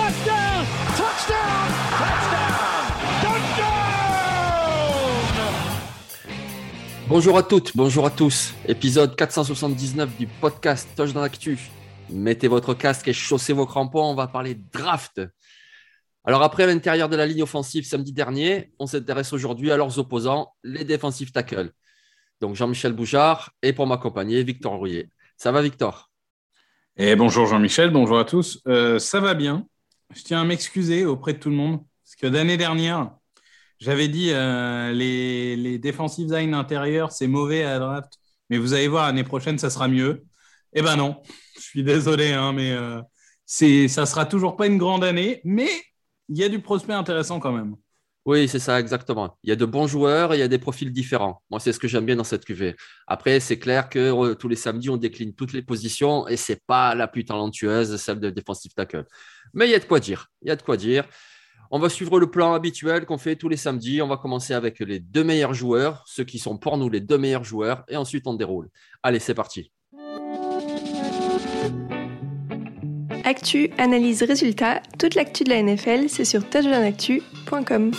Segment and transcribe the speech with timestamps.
[0.00, 0.64] Touchdown!
[0.96, 1.68] Touchdown!
[2.00, 2.84] Touchdown!
[3.20, 3.74] Touchdown!
[7.06, 8.54] Bonjour à toutes, bonjour à tous.
[8.66, 11.58] Épisode 479 du podcast Touch dans l'actu.
[12.08, 15.20] Mettez votre casque et chaussez vos crampons, on va parler draft.
[16.24, 20.54] Alors après l'intérieur de la ligne offensive samedi dernier, on s'intéresse aujourd'hui à leurs opposants,
[20.64, 21.72] les défensifs tackles.
[22.40, 25.10] Donc Jean-Michel Bouchard et pour m'accompagner, Victor Rouillet.
[25.36, 26.10] Ça va Victor?
[26.96, 28.62] Et bonjour Jean-Michel, bonjour à tous.
[28.66, 29.66] Euh, ça va bien.
[30.14, 33.12] Je tiens à m'excuser auprès de tout le monde parce que l'année dernière,
[33.78, 38.14] j'avais dit euh, les, les defensive intérieurs, c'est mauvais à draft,
[38.50, 40.24] mais vous allez voir, l'année prochaine, ça sera mieux.
[40.72, 41.22] Eh ben non,
[41.56, 43.00] je suis désolé, hein, mais euh,
[43.46, 45.68] c'est, ça sera toujours pas une grande année, mais
[46.28, 47.76] il y a du prospect intéressant quand même.
[48.26, 49.38] Oui, c'est ça, exactement.
[49.42, 51.42] Il y a de bons joueurs et il y a des profils différents.
[51.50, 52.76] Moi, c'est ce que j'aime bien dans cette QV.
[53.06, 56.62] Après, c'est clair que euh, tous les samedis, on décline toutes les positions et c'est
[56.66, 59.06] pas la plus talentueuse, celle de defensive tackle.
[59.54, 60.26] Mais il y a de quoi dire.
[60.42, 61.06] Il y a de quoi dire.
[61.70, 64.02] On va suivre le plan habituel qu'on fait tous les samedis.
[64.02, 67.18] On va commencer avec les deux meilleurs joueurs, ceux qui sont pour nous les deux
[67.18, 68.68] meilleurs joueurs, et ensuite on déroule.
[69.02, 69.72] Allez, c'est parti.
[73.30, 77.92] Actu, analyse, résultat, toute l'actu de la NFL, c'est sur touchdownactu.com.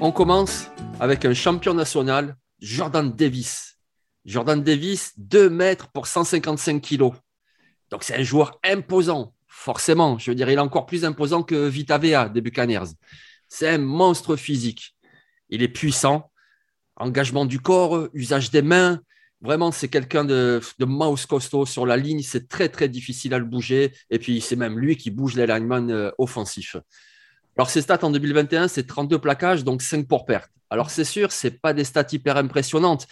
[0.00, 3.76] On commence avec un champion national, Jordan Davis.
[4.24, 7.12] Jordan Davis, 2 mètres pour 155 kilos.
[7.90, 10.18] Donc c'est un joueur imposant, forcément.
[10.18, 12.94] Je veux dire, il est encore plus imposant que Vita Vea des Buccaneers.
[13.48, 14.96] C'est un monstre physique.
[15.50, 16.30] Il est puissant.
[16.96, 19.00] Engagement du corps, usage des mains.
[19.42, 22.22] Vraiment, c'est quelqu'un de, de mouse costaud sur la ligne.
[22.22, 23.92] C'est très, très difficile à le bouger.
[24.10, 26.76] Et puis, c'est même lui qui bouge les linemen euh, offensifs.
[27.56, 30.50] Alors, ses stats en 2021, c'est 32 plaquages, donc 5 pour perte.
[30.70, 33.06] Alors, c'est sûr, ce pas des stats hyper impressionnantes.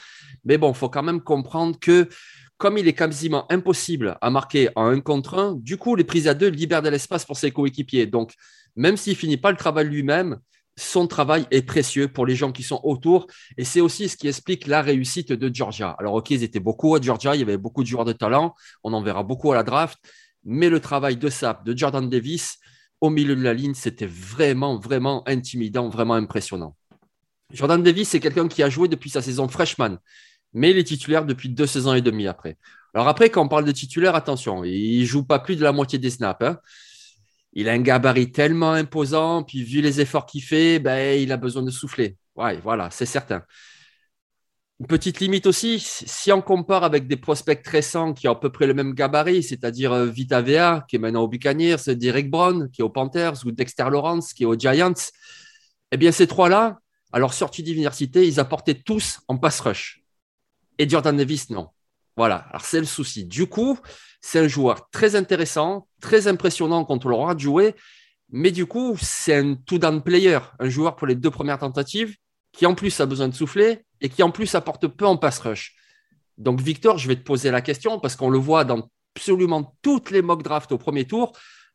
[0.45, 2.09] Mais bon, il faut quand même comprendre que
[2.57, 6.29] comme il est quasiment impossible à marquer en un contre un, du coup, les prises
[6.29, 8.07] à deux libèrent de l'espace pour ses coéquipiers.
[8.07, 8.35] Donc,
[8.77, 10.39] même s'il finit pas le travail lui-même,
[10.77, 13.27] son travail est précieux pour les gens qui sont autour.
[13.57, 15.95] Et c'est aussi ce qui explique la réussite de Georgia.
[15.99, 18.55] Alors, OK, ils étaient beaucoup à Georgia, il y avait beaucoup de joueurs de talent,
[18.83, 19.99] on en verra beaucoup à la draft,
[20.45, 22.59] mais le travail de Sap, de Jordan Davis,
[23.01, 26.77] au milieu de la ligne, c'était vraiment, vraiment intimidant, vraiment impressionnant.
[27.53, 29.99] Jordan Davis, c'est quelqu'un qui a joué depuis sa saison freshman
[30.55, 32.57] mais il est titulaire depuis deux saisons et demie après.
[32.95, 35.99] Alors après, quand on parle de titulaire, attention, il joue pas plus de la moitié
[35.99, 36.43] des snaps.
[36.45, 36.59] hein.
[37.53, 41.37] Il a un gabarit tellement imposant, puis vu les efforts qu'il fait, ben, il a
[41.37, 42.17] besoin de souffler.
[42.37, 43.43] Ouais, voilà, c'est certain.
[44.81, 48.51] Une petite limite aussi, si on compare avec des prospects récents qui ont à peu
[48.51, 52.69] près le même gabarit, c'est-à-dire euh, Vita Vea, qui est maintenant au Buccaneers, Derek Brown,
[52.73, 54.93] qui est aux Panthers, ou Dexter Lawrence, qui est aux Giants,
[55.93, 56.79] eh bien, ces trois-là,
[57.13, 60.04] à leur sortie d'université, ils apportaient tous en pass rush.
[60.79, 61.69] Et Jordan Davis, non.
[62.17, 63.25] Voilà, alors c'est le souci.
[63.25, 63.79] Du coup,
[64.21, 67.75] c'est un joueur très intéressant, très impressionnant quand on l'aura joué,
[68.31, 72.17] mais du coup, c'est un two-down player, un joueur pour les deux premières tentatives,
[72.53, 75.41] qui en plus a besoin de souffler et qui en plus apporte peu en pass
[75.41, 75.75] rush.
[76.39, 80.11] Donc, Victor, je vais te poser la question parce qu'on le voit dans absolument toutes
[80.11, 81.33] les mock drafts au premier tour.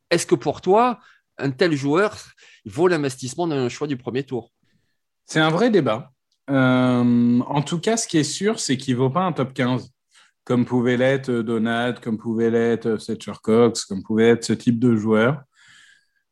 [0.09, 0.99] Est-ce que pour toi,
[1.37, 2.17] un tel joueur
[2.65, 4.51] vaut l'investissement d'un choix du premier tour?
[5.25, 6.11] C'est un vrai débat.
[6.49, 9.53] Euh, en tout cas, ce qui est sûr, c'est qu'il ne vaut pas un top
[9.53, 9.91] 15,
[10.43, 14.95] comme pouvait l'être Donald, comme pouvait l'être Fletcher Cox, comme pouvait être ce type de
[14.95, 15.43] joueur.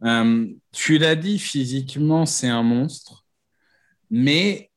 [0.04, 3.25] Euh, tu l'as dit, physiquement, c'est un monstre.
[4.10, 4.72] Mais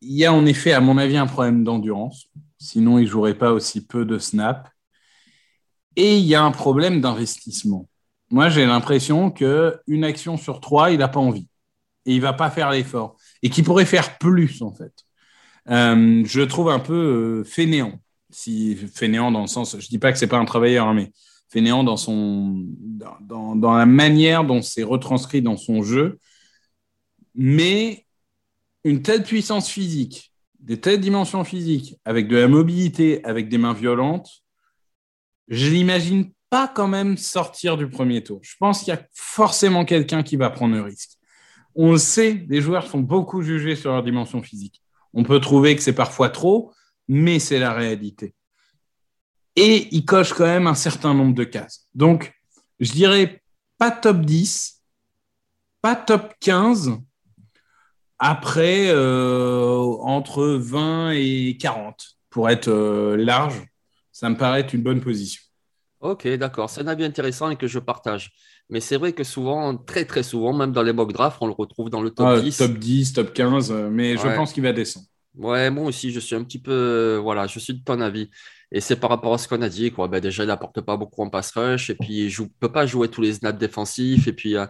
[0.00, 2.28] il y a en effet, à mon avis, un problème d'endurance.
[2.58, 4.70] Sinon, il ne jouerait pas aussi peu de snaps.
[5.96, 7.88] Et il y a un problème d'investissement.
[8.30, 11.48] Moi, j'ai l'impression qu'une action sur trois, il n'a pas envie.
[12.06, 13.16] Et il ne va pas faire l'effort.
[13.42, 14.92] Et qu'il pourrait faire plus, en fait.
[15.68, 18.00] Euh, je le trouve un peu euh, fainéant.
[18.30, 20.94] Si, fainéant dans le sens, je dis pas que ce n'est pas un travailleur, hein,
[20.94, 21.12] mais
[21.48, 22.64] fainéant dans, son,
[23.20, 26.18] dans, dans la manière dont c'est retranscrit dans son jeu.
[27.34, 28.06] Mais
[28.84, 33.74] une telle puissance physique, des telles dimensions physiques, avec de la mobilité, avec des mains
[33.74, 34.42] violentes,
[35.48, 38.40] je l'imagine pas quand même sortir du premier tour.
[38.42, 41.12] Je pense qu'il y a forcément quelqu'un qui va prendre le risque.
[41.74, 44.82] On le sait, les joueurs sont beaucoup jugés sur leur dimension physique.
[45.14, 46.72] On peut trouver que c'est parfois trop,
[47.08, 48.34] mais c'est la réalité.
[49.56, 51.86] Et il coche quand même un certain nombre de cases.
[51.94, 52.32] Donc,
[52.80, 53.42] je dirais
[53.78, 54.82] pas top 10,
[55.80, 56.98] pas top 15,
[58.24, 63.66] après, euh, entre 20 et 40, pour être euh, large,
[64.12, 65.42] ça me paraît être une bonne position.
[65.98, 66.70] Ok, d'accord.
[66.70, 68.32] C'est un avis intéressant et que je partage.
[68.72, 71.52] Mais c'est vrai que souvent, très très souvent, même dans les mock drafts, on le
[71.52, 72.56] retrouve dans le top 10.
[72.56, 75.04] Top 10, top 15, mais je pense qu'il va descendre.
[75.36, 77.18] Ouais, moi aussi, je suis un petit peu.
[77.22, 78.30] Voilà, je suis de ton avis.
[78.70, 79.92] Et c'est par rapport à ce qu'on a dit.
[79.92, 80.08] Quoi.
[80.08, 81.90] Ben déjà, il n'apporte pas beaucoup en pass rush.
[81.90, 84.26] Et puis, il ne peut pas jouer tous les snaps défensifs.
[84.26, 84.64] Et puis, euh,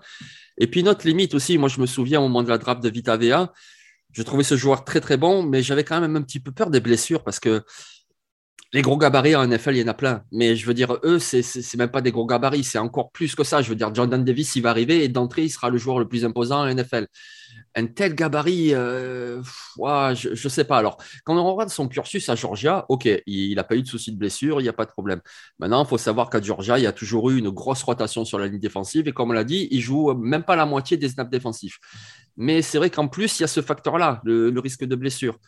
[0.59, 2.89] et puis, notre limite aussi, moi, je me souviens au moment de la draft de
[2.89, 3.53] Vita VA,
[4.11, 6.71] je trouvais ce joueur très, très bon, mais j'avais quand même un petit peu peur
[6.71, 7.63] des blessures parce que
[8.75, 10.23] les gros gabarits en NFL, il y en a plein.
[10.33, 13.45] Mais je veux dire, eux, c'est même pas des gros gabarits, c'est encore plus que
[13.45, 13.61] ça.
[13.61, 16.09] Je veux dire, Jordan Davis, il va arriver et d'entrée, il sera le joueur le
[16.09, 17.07] plus imposant en NFL.
[17.75, 19.43] Un tel gabarit, euh,
[19.77, 20.79] je ne sais pas.
[20.79, 24.13] Alors, quand on regarde son cursus à Georgia, ok, il n'a pas eu de soucis
[24.13, 25.21] de blessure, il n'y a pas de problème.
[25.59, 28.39] Maintenant, il faut savoir qu'à Georgia, il y a toujours eu une grosse rotation sur
[28.39, 31.11] la ligne défensive et comme on l'a dit, il joue même pas la moitié des
[31.11, 31.79] snaps défensifs.
[32.39, 35.39] Mais c'est vrai qu'en plus, il y a ce facteur-là, le risque de blessure.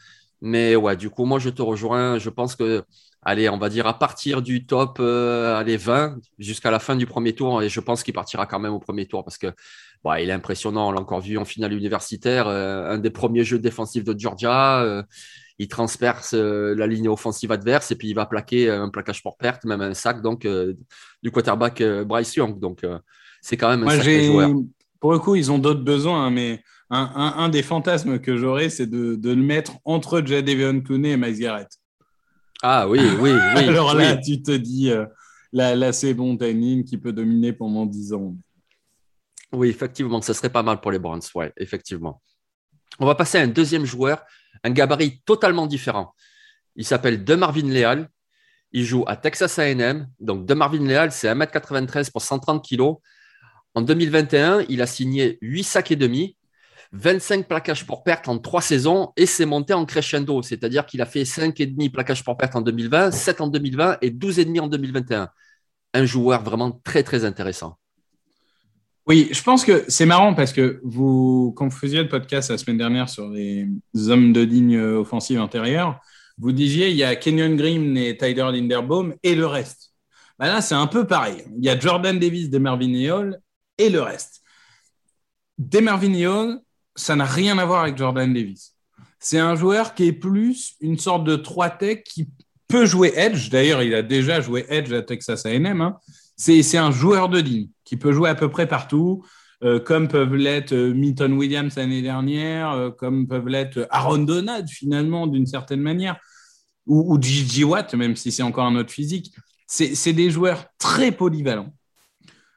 [0.45, 2.19] Mais ouais, du coup, moi, je te rejoins.
[2.19, 2.85] Je pense que,
[3.23, 7.07] allez, on va dire à partir du top euh, allez, 20 jusqu'à la fin du
[7.07, 9.47] premier tour, et je pense qu'il partira quand même au premier tour parce que
[10.05, 10.89] bah, il est impressionnant.
[10.89, 14.83] On l'a encore vu en finale universitaire, euh, un des premiers jeux défensifs de Georgia.
[14.83, 15.03] Euh,
[15.59, 19.65] il transperce la ligne offensive adverse et puis il va plaquer un plaquage pour perte,
[19.65, 20.49] même un sac donc
[21.23, 22.59] du quarterback Bryce Young.
[22.59, 22.85] Donc
[23.41, 24.51] c'est quand même un sacré joueur.
[24.99, 26.61] Pour le coup, ils ont d'autres besoins, hein, mais
[26.95, 31.69] un, des fantasmes que j'aurais, c'est de, le mettre entre Jadavion Clooney et Miles Garrett.
[32.63, 33.63] Ah oui, oui, oui.
[33.69, 35.07] Alors là, tu te dis, euh,
[35.53, 38.35] là, c'est bon, timing qui peut dominer pendant 10 ans.
[39.53, 42.21] Oui, effectivement, ce serait pas mal pour les Browns, ouais, effectivement.
[42.99, 44.25] On va passer à un deuxième joueur,
[44.63, 46.15] un gabarit totalement différent.
[46.77, 48.09] Il s'appelle Demarvin Leal.
[48.73, 50.09] Il joue à Texas AM.
[50.19, 52.95] Donc, Demarvin Leal, c'est 1m93 pour 130 kg.
[53.75, 56.37] En 2021, il a signé 8 sacs et demi,
[56.95, 61.07] 25 plaquages pour perte en trois saisons et c'est monté en crescendo, c'est-à-dire qu'il a
[61.07, 65.29] fait 5,5 plaquages pour perte en 2020, 7 en 2020 et 12,5 en 2021.
[65.95, 67.79] Un joueur vraiment très très intéressant.
[69.07, 72.59] Oui, je pense que c'est marrant parce que vous, quand vous faisiez le podcast la
[72.59, 73.69] semaine dernière sur les
[74.09, 76.01] hommes de ligne offensive intérieure,
[76.39, 79.93] vous disiez il y a Kenyon Green et Tyler Linderbaum et le reste.
[80.39, 81.45] Ben là, c'est un peu pareil.
[81.59, 83.41] Il y a Jordan Davis, Demarvin Hall
[83.79, 84.43] et le reste.
[85.59, 86.61] Demarvin Hall,
[86.97, 88.75] ça n'a rien à voir avec Jordan Davis.
[89.19, 92.29] C'est un joueur qui est plus une sorte de 3-tech qui
[92.69, 93.51] peut jouer Edge.
[93.51, 95.81] D'ailleurs, il a déjà joué Edge à Texas AM.
[95.81, 95.97] Hein.
[96.37, 99.25] C'est un joueur de ligne qui peut jouer à peu près partout,
[99.63, 104.69] euh, comme peuvent l'être euh, Milton Williams l'année dernière, euh, comme peuvent l'être Aaron Donald,
[104.69, 106.19] finalement, d'une certaine manière,
[106.87, 109.35] ou, ou Gigi Watt, même si c'est encore un autre physique.
[109.67, 111.73] C'est des joueurs très polyvalents.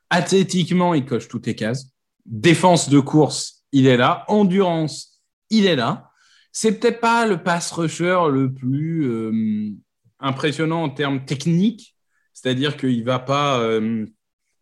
[0.10, 1.92] Athlétiquement, ils cochent toutes les cases.
[2.26, 4.26] Défense de course, il est là.
[4.28, 6.12] Endurance, il est là.
[6.52, 9.72] C'est peut-être pas le pass rusher le plus euh,
[10.20, 11.96] impressionnant en termes techniques,
[12.34, 14.06] c'est-à-dire qu'il va pas, euh,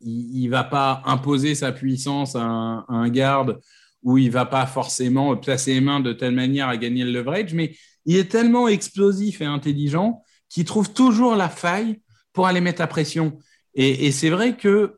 [0.01, 3.61] il, va pas imposer sa puissance à un, garde
[4.03, 7.53] ou il va pas forcément placer les mains de telle manière à gagner le leverage,
[7.53, 12.01] mais il est tellement explosif et intelligent qu'il trouve toujours la faille
[12.33, 13.39] pour aller mettre à pression.
[13.73, 14.97] et c'est vrai que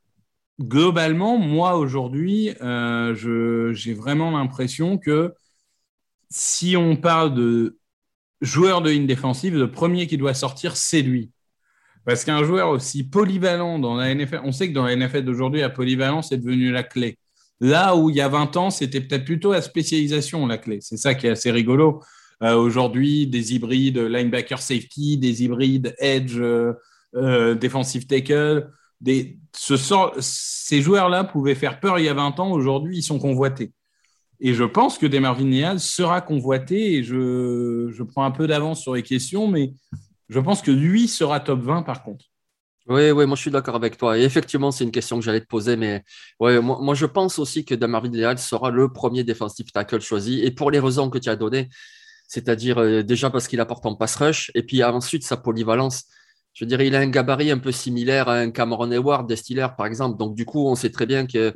[0.59, 3.13] globalement, moi aujourd'hui, euh,
[3.73, 5.33] j'ai vraiment l'impression que
[6.29, 7.77] si on parle de
[8.41, 11.31] joueur de ligne défensive, le premier qui doit sortir, c'est lui.
[12.05, 15.61] Parce qu'un joueur aussi polyvalent dans la NFL, on sait que dans la NFL d'aujourd'hui,
[15.61, 17.17] la polyvalence est devenue la clé.
[17.59, 20.79] Là où il y a 20 ans, c'était peut-être plutôt la spécialisation la clé.
[20.81, 22.01] C'est ça qui est assez rigolo.
[22.43, 26.73] Euh, aujourd'hui, des hybrides linebacker safety, des hybrides edge euh,
[27.15, 28.05] euh defensive
[29.03, 33.71] ces joueurs-là pouvaient faire peur il y a 20 ans, aujourd'hui, ils sont convoités.
[34.39, 36.95] Et je pense que Demarvin Leal sera convoité.
[36.95, 39.73] Et je, prends un peu d'avance sur les questions, mais
[40.29, 42.25] je pense que lui sera top 20 par contre.
[42.87, 44.17] Oui, oui, moi je suis d'accord avec toi.
[44.17, 46.03] Et effectivement, c'est une question que j'allais te poser, mais
[46.39, 50.39] moi, je pense aussi que Damarvin Leal sera le premier défensif tackle choisi.
[50.41, 51.67] Et pour les raisons que tu as données,
[52.27, 56.05] c'est-à-dire euh, déjà parce qu'il apporte en pass rush, et puis ensuite sa polyvalence.
[56.57, 59.75] Je dirais, il a un gabarit un peu similaire à un Cameron Hayward des Steelers,
[59.77, 60.17] par exemple.
[60.17, 61.53] Donc, du coup, on sait très bien qu'il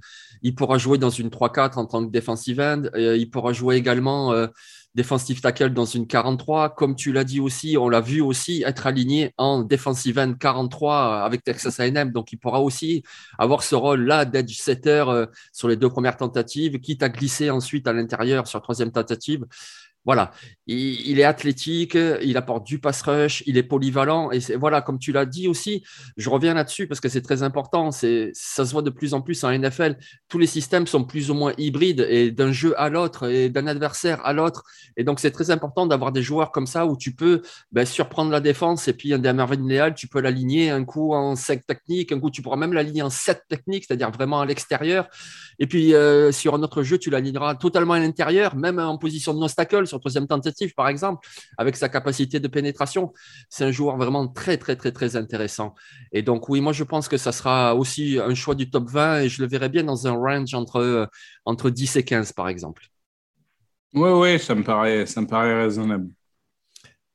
[0.56, 2.84] pourra jouer dans une 3-4 en tant que defensive end.
[2.94, 4.46] Euh, il pourra jouer également euh,
[4.94, 6.76] defensive tackle dans une 43.
[6.76, 11.24] Comme tu l'as dit aussi, on l'a vu aussi être aligné en defensive end 43
[11.24, 12.12] avec Texas A&M.
[12.12, 13.02] Donc, il pourra aussi
[13.40, 17.88] avoir ce rôle-là d'edge setter euh, sur les deux premières tentatives, quitte à glisser ensuite
[17.88, 19.48] à l'intérieur sur troisième tentative
[20.04, 20.32] voilà,
[20.66, 24.32] il, est athlétique, il apporte du pass rush, il est polyvalent.
[24.32, 25.84] Et voilà, comme tu l'as dit aussi,
[26.18, 27.92] je reviens là-dessus parce que c'est très important.
[27.92, 29.98] C'est, ça se voit de plus en plus en NFL.
[30.28, 33.68] Tous les systèmes sont plus ou moins hybrides et d'un jeu à l'autre et d'un
[33.68, 34.64] adversaire à l'autre.
[34.98, 37.42] Et donc, c'est très important d'avoir des joueurs comme ça où tu peux
[37.72, 41.36] ben, surprendre la défense et puis un merveilles Léal, tu peux l'aligner un coup en
[41.36, 45.08] 5 techniques, un coup tu pourras même l'aligner en 7 techniques, c'est-à-dire vraiment à l'extérieur.
[45.60, 49.34] Et puis, euh, sur un autre jeu, tu l'aligneras totalement à l'intérieur, même en position
[49.34, 53.14] de non-stackle sur troisième tentative, par exemple, avec sa capacité de pénétration.
[53.50, 55.76] C'est un joueur vraiment très, très, très, très intéressant.
[56.12, 59.22] Et donc, oui, moi, je pense que ça sera aussi un choix du top 20
[59.22, 61.06] et je le verrai bien dans un range entre, euh,
[61.46, 62.84] entre 10 et 15, par exemple.
[63.94, 66.10] Oui, oui, ça me paraît, ça me paraît raisonnable.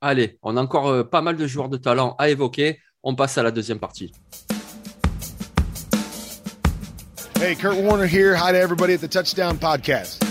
[0.00, 2.78] Allez, on a encore euh, pas mal de joueurs de talent à évoquer.
[3.02, 4.12] On passe à la deuxième partie.
[7.37, 8.35] Hey, Kurt Warner here.
[8.35, 10.25] Hi to everybody at the Touchdown Podcast.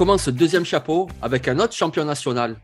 [0.00, 2.56] Commence ce deuxième chapeau avec un autre champion national.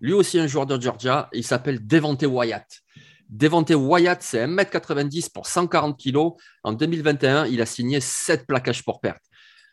[0.00, 1.28] Lui aussi un joueur de Georgia.
[1.32, 2.82] Il s'appelle Devante Wyatt.
[3.28, 6.36] Devante Wyatt, c'est 1m90 pour 140 kg.
[6.62, 9.24] En 2021, il a signé 7 plaquages pour perte.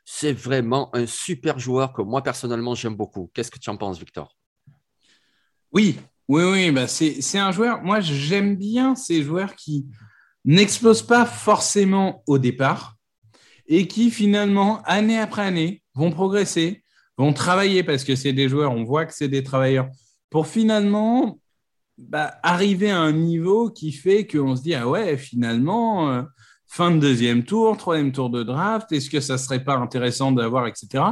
[0.04, 3.30] C'est vraiment un super joueur que moi, personnellement, j'aime beaucoup.
[3.36, 4.36] Qu'est-ce que tu en penses, Victor?
[5.72, 6.72] Oui, oui, oui.
[6.72, 7.84] Bah c'est un joueur.
[7.84, 9.86] Moi, j'aime bien ces joueurs qui
[10.44, 12.96] n'explosent pas forcément au départ
[13.68, 16.81] et qui, finalement, année après année, vont progresser,
[17.18, 19.88] vont travailler parce que c'est des joueurs, on voit que c'est des travailleurs,
[20.30, 21.40] pour finalement
[21.98, 26.24] bah, arriver à un niveau qui fait qu'on se dit, ah ouais, finalement, euh,
[26.68, 30.68] fin de deuxième tour, troisième tour de draft, est-ce que ça serait pas intéressant d'avoir,
[30.68, 31.04] etc.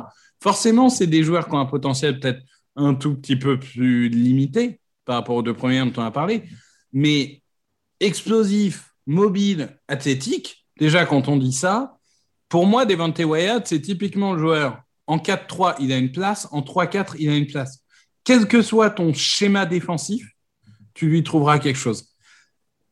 [0.42, 2.42] Forcément, c'est des joueurs qui ont un potentiel peut-être
[2.76, 6.44] un tout petit peu plus limité par rapport aux deux premiers dont on a parlé,
[6.94, 7.42] mais
[8.00, 11.98] explosif, mobile, athlétique, déjà quand on dit ça,
[12.48, 16.48] pour moi, Devante Wyatt, c'est typiquement le joueur en 4-3, il a une place.
[16.52, 17.80] En 3-4, il a une place.
[18.24, 20.24] Quel que soit ton schéma défensif,
[20.94, 22.14] tu lui trouveras quelque chose.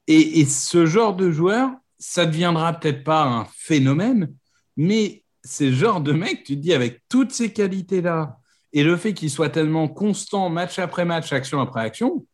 [0.08, 1.70] Et, ce genre de joueur,
[2.00, 4.34] ça ne deviendra peut-être pas un phénomène,
[4.78, 8.40] mais c'est le genre de mec, tu te dis, avec toutes ces qualités-là,
[8.74, 12.26] et le fait qu'il soit tellement constant, match après match, action après action,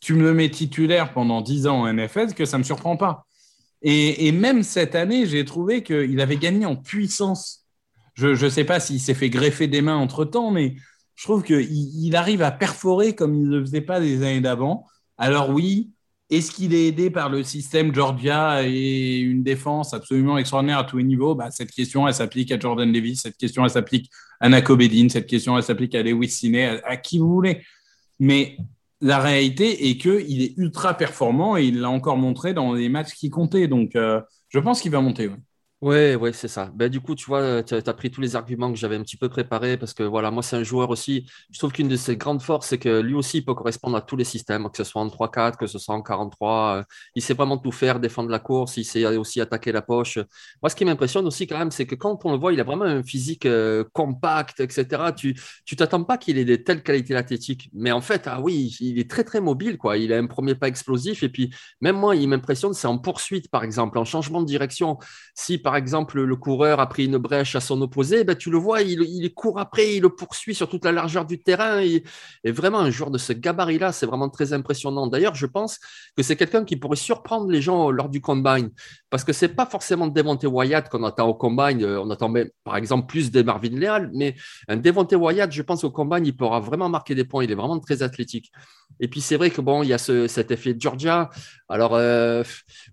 [0.00, 3.26] tu me mets titulaire pendant 10 ans en NFL, que ça ne me surprend pas.
[3.82, 7.65] Et, et même cette année, j'ai trouvé qu'il avait gagné en puissance
[8.16, 10.76] je ne sais pas s'il s'est fait greffer des mains entre-temps, mais
[11.14, 14.40] je trouve qu'il il arrive à perforer comme il ne le faisait pas des années
[14.40, 14.86] d'avant.
[15.18, 15.90] Alors oui,
[16.28, 20.98] est-ce qu'il est aidé par le système Georgia et une défense absolument extraordinaire à tous
[20.98, 21.34] les niveaux?
[21.34, 25.08] Bah, Cette question, elle s'applique à Jordan Davis, cette question, elle s'applique à Nako Bedin,
[25.08, 27.62] cette question, elle s'applique à Lewis Siné, à, qui vous voulez.
[28.18, 28.56] Mais
[29.00, 33.14] la réalité est qu'il est ultra performant et il l'a encore montré dans les matchs
[33.14, 33.68] qui comptaient.
[33.68, 35.30] Donc, euh, je pense qu'il va monter.
[35.82, 36.70] Ouais, c'est ça.
[36.74, 39.16] Ben, du coup, tu vois, tu as, pris tous les arguments que j'avais un petit
[39.16, 41.28] peu préparés parce que voilà, moi, c'est un joueur aussi.
[41.50, 44.00] Je trouve qu'une de ses grandes forces, c'est que lui aussi, il peut correspondre à
[44.00, 46.76] tous les systèmes, que ce soit en 3-4, que ce soit en 43.
[46.78, 46.82] Euh,
[47.14, 50.18] il sait vraiment tout faire, défendre la course, il sait aussi attaquer la poche.
[50.62, 52.64] Moi, ce qui m'impressionne aussi, quand même, c'est que quand on le voit, il a
[52.64, 55.12] vraiment un physique euh, compact, etc.
[55.14, 57.68] Tu tu t'attends pas qu'il ait de telles qualités athlétiques.
[57.74, 59.98] Mais en fait, ah oui, il est très, très mobile, quoi.
[59.98, 61.22] Il a un premier pas explosif.
[61.22, 64.98] Et puis, même moi, il m'impressionne, c'est en poursuite, par exemple, en changement de direction.
[65.34, 68.56] Si, par exemple, le coureur a pris une brèche à son opposé, ben, tu le
[68.56, 71.80] vois, il, court après, il le poursuit sur toute la largeur du terrain.
[71.80, 72.04] Et,
[72.44, 75.08] vraiment, un joueur de ce gabarit-là, c'est vraiment très impressionnant.
[75.08, 75.80] D'ailleurs, je pense
[76.16, 78.70] que c'est quelqu'un qui pourrait surprendre les gens lors du combine,
[79.10, 81.82] parce que c'est pas forcément Devonte Wyatt qu'on attend au combine.
[81.82, 82.32] Euh, on attend
[82.62, 84.36] par exemple plus des Marvin Leal, mais
[84.68, 87.42] un Devonte Wyatt, je pense au combine, il pourra vraiment marquer des points.
[87.42, 88.52] Il est vraiment très athlétique.
[89.00, 91.30] Et puis c'est vrai que bon, il y a ce, cet effet de Georgia.
[91.68, 92.42] Alors euh,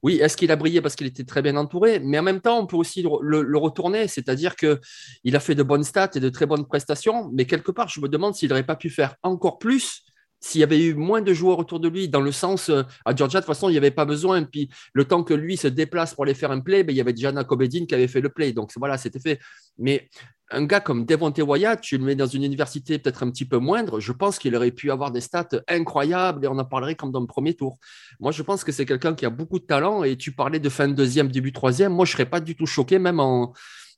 [0.02, 2.00] oui, est-ce qu'il a brillé parce qu'il était très bien entouré?
[2.00, 4.80] Mais en même temps, on peut aussi le, retourner, c'est-à-dire que
[5.24, 8.02] il a fait de bonnes stats et de très bonnes prestations, mais quelque part, je
[8.02, 10.03] me demande s'il n'aurait pas pu faire encore plus
[10.44, 13.16] s'il y avait eu moins de joueurs autour de lui, dans le sens, euh, à
[13.16, 14.44] Georgia, de toute façon, il n'y avait pas besoin.
[14.44, 17.02] Puis le temps que lui se déplace pour aller faire un play, ben, il y
[17.02, 18.52] avait déjà Nakobedin qui avait fait le play.
[18.52, 19.40] Donc voilà, c'était fait.
[19.78, 20.10] Mais
[20.52, 23.58] un gars comme Devonte Wyatt, tu le mets dans une université peut-être un petit peu
[23.58, 27.12] moindre, je pense qu'il aurait pu avoir des stats incroyables et on en parlerait comme
[27.12, 27.78] dans le premier tour.
[28.20, 30.70] Moi, je pense que c'est quelqu'un qui a beaucoup de talent et tu parlais de
[30.70, 31.94] fin de deuxième, début troisième.
[31.94, 33.54] Moi, je ne serais pas du tout choqué, même en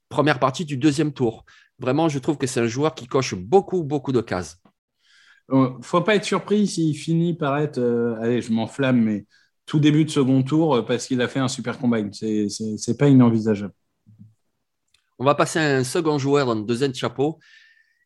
[0.09, 1.43] première partie du deuxième tour.
[1.79, 4.61] Vraiment, je trouve que c'est un joueur qui coche beaucoup, beaucoup de cases.
[5.51, 9.25] Euh, faut pas être surpris s'il finit par être, euh, allez, je m'enflamme, mais
[9.65, 12.11] tout début de second tour euh, parce qu'il a fait un super combine.
[12.13, 13.73] C'est, pas inenvisageable.
[15.19, 17.39] On va passer à un second joueur dans le deuxième chapeau.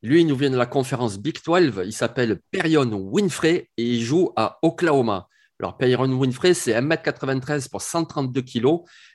[0.01, 1.81] Lui, il nous vient de la conférence Big 12.
[1.85, 5.27] Il s'appelle Perion Winfrey et il joue à Oklahoma.
[5.59, 8.67] Alors, Perion Winfrey, c'est 1m93 pour 132 kg.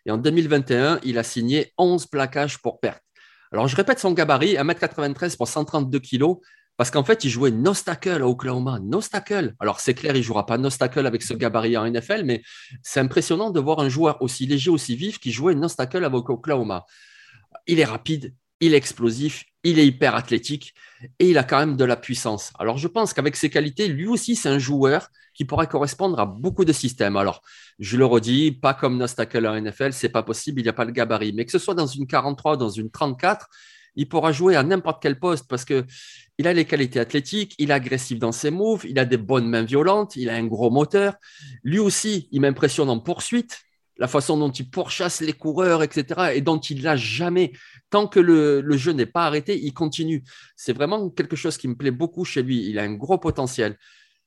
[0.04, 3.02] Et en 2021, il a signé 11 plaquages pour perte.
[3.50, 6.25] Alors, je répète son gabarit 1m93 pour 132 kg.
[6.76, 8.81] Parce qu'en fait, il jouait Nostacle à Oklahoma.
[8.81, 9.54] Nostacle.
[9.61, 12.43] Alors, c'est clair, il ne jouera pas Nostacle avec ce gabarit en NFL, mais
[12.83, 16.85] c'est impressionnant de voir un joueur aussi léger, aussi vif qui jouait Nostacle avec Oklahoma.
[17.66, 20.75] Il est rapide, il est explosif, il est hyper athlétique
[21.19, 22.52] et il a quand même de la puissance.
[22.59, 26.26] Alors, je pense qu'avec ses qualités, lui aussi, c'est un joueur qui pourrait correspondre à
[26.26, 27.16] beaucoup de systèmes.
[27.16, 27.43] Alors,
[27.78, 30.85] je le redis, pas comme Nostacle en NFL, c'est pas possible, il n'y a pas
[30.85, 31.33] le gabarit.
[31.33, 33.49] Mais que ce soit dans une 43, dans une 34,
[33.97, 35.85] il pourra jouer à n'importe quel poste parce que
[36.39, 39.49] il a les qualités athlétiques, il est agressif dans ses moves, il a des bonnes
[39.49, 41.15] mains violentes, il a un gros moteur.
[41.63, 43.61] Lui aussi, il m'impressionne en poursuite,
[43.99, 47.53] la façon dont il pourchasse les coureurs, etc., et dont il lâche jamais.
[47.91, 50.25] Tant que le, le jeu n'est pas arrêté, il continue.
[50.57, 52.69] C'est vraiment quelque chose qui me plaît beaucoup chez lui.
[52.69, 53.77] Il a un gros potentiel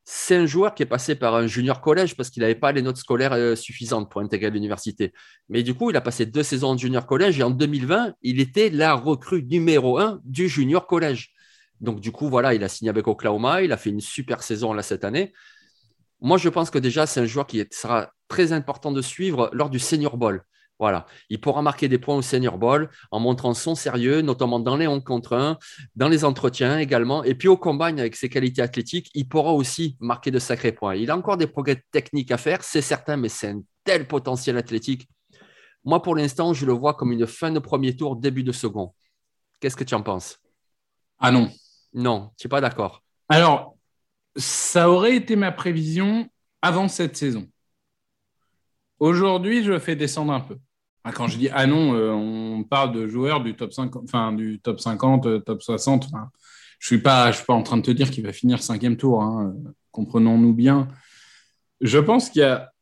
[0.09, 2.81] c'est un joueur qui est passé par un junior collège parce qu'il n'avait pas les
[2.81, 5.11] notes scolaires euh, suffisantes pour intégrer l'université.
[5.49, 8.39] Mais du coup, il a passé deux saisons de junior collège et en 2020, il
[8.39, 11.33] était la recrue numéro un du junior collège.
[11.81, 14.71] Donc, du coup, voilà, il a signé avec Oklahoma, il a fait une super saison
[14.71, 15.33] là cette année.
[16.21, 19.69] Moi, je pense que déjà, c'est un joueur qui sera très important de suivre lors
[19.69, 20.41] du Senior Bowl.
[20.79, 24.77] Voilà, il pourra marquer des points au Senior Bowl en montrant son sérieux, notamment dans
[24.77, 25.57] les 1 contre 1,
[25.95, 27.23] dans les entretiens également.
[27.23, 30.95] Et puis au combine, avec ses qualités athlétiques, il pourra aussi marquer de sacrés points.
[30.95, 34.55] Il a encore des progrès techniques à faire, c'est certain, mais c'est un tel potentiel
[34.57, 35.09] athlétique.
[35.83, 38.93] Moi, pour l'instant, je le vois comme une fin de premier tour, début de second.
[39.59, 40.37] Qu'est-ce que tu en penses?
[41.17, 41.49] Ah non.
[41.93, 43.01] Non, tu n'es pas d'accord.
[43.29, 43.75] Alors,
[44.35, 46.29] ça aurait été ma prévision
[46.61, 47.47] avant cette saison.
[48.99, 50.57] Aujourd'hui, je fais descendre un peu.
[51.07, 54.33] Ah, quand je dis ah non, euh, on parle de joueurs du top 50, enfin
[54.33, 56.09] du top 50, euh, top 60.
[56.79, 58.97] je suis pas, je suis pas en train de te dire qu'il va finir cinquième
[58.97, 59.23] tour.
[59.23, 59.55] Hein,
[59.91, 60.89] comprenons-nous bien.
[61.79, 62.73] Je pense qu'il y a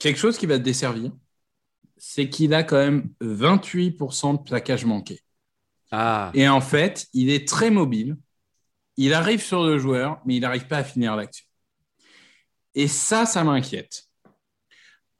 [0.00, 1.12] quelque chose qui va te desservir,
[1.98, 5.20] c'est qu'il a quand même 28% de plaquage manqué.
[5.92, 6.32] Ah.
[6.34, 8.16] Et en fait, il est très mobile.
[8.96, 11.46] Il arrive sur le joueur, mais il n'arrive pas à finir l'action.
[12.74, 14.08] Et ça, ça m'inquiète.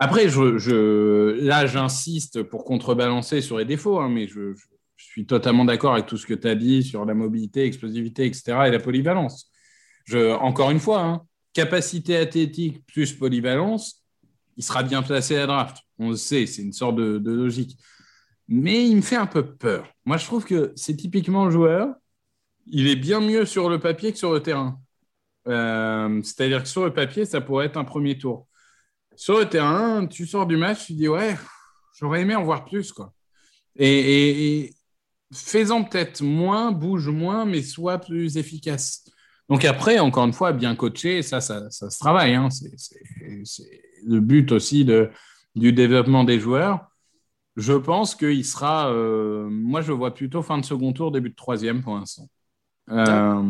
[0.05, 4.53] Après, là, j'insiste pour contrebalancer sur les défauts, hein, mais je,
[4.99, 8.65] suis totalement d'accord avec tout ce que tu as dit sur la mobilité, explosivité, etc.
[8.67, 9.51] et la polyvalence.
[10.13, 11.23] Encore une fois, hein,
[11.55, 14.05] capacité athlétique plus polyvalence,
[14.59, 15.79] il sera bien placé à draft.
[15.99, 17.79] On le sait, c'est une sorte de, logique.
[18.47, 19.89] Mais il me fait un peu peur.
[20.05, 21.95] Moi, je trouve que c'est typiquement le joueur,
[22.67, 24.79] il est bien mieux sur le papier que sur le terrain.
[25.49, 28.47] Euh, c'est-à-dire que sur le papier, ça pourrait être un premier tour.
[29.17, 31.37] Sur le terrain, tu sors du match, tu dis ouais,
[31.99, 32.93] j'aurais aimé en voir plus.
[32.93, 33.13] quoi.
[33.77, 34.73] Et,
[35.33, 39.05] faisant peut-être moins, bouge moins, mais soit plus efficace.
[39.49, 42.35] Donc après, encore une fois, bien coaché, ça, ça, se travaille.
[42.35, 42.49] Hein.
[42.51, 45.11] C'est le but aussi de,
[45.57, 46.87] du développement des joueurs.
[47.57, 51.35] Je pense qu'il sera, euh, moi je vois plutôt fin de second tour, début de
[51.35, 52.29] troisième pour l'instant.
[52.91, 53.43] Euh,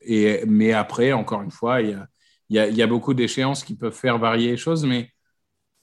[0.00, 2.06] et, mais après, encore une fois, il y a,
[2.50, 5.10] il y a, beaucoup d'échéances qui peuvent faire varier les choses, mais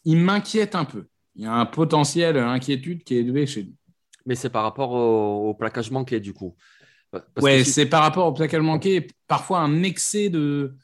[0.04, 1.08] il m'inquiète un peu.
[1.36, 3.76] Il y a un potentiel inquiétude qui est élevé chez lui.
[4.26, 6.56] Mais c'est par rapport au, plaquage manqué, du coup.
[7.42, 9.08] Oui, c'est par rapport au plaquage manqué.
[9.28, 10.76] Parfois, un excès de.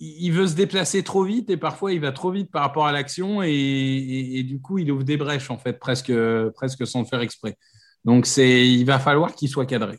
[0.00, 2.92] Il veut se déplacer trop vite et parfois il va trop vite par rapport à
[2.92, 6.12] l'action et, du coup il ouvre des brèches en fait presque,
[6.54, 7.56] presque sans le faire exprès.
[8.04, 9.98] Donc c'est, il va falloir qu'il soit cadré.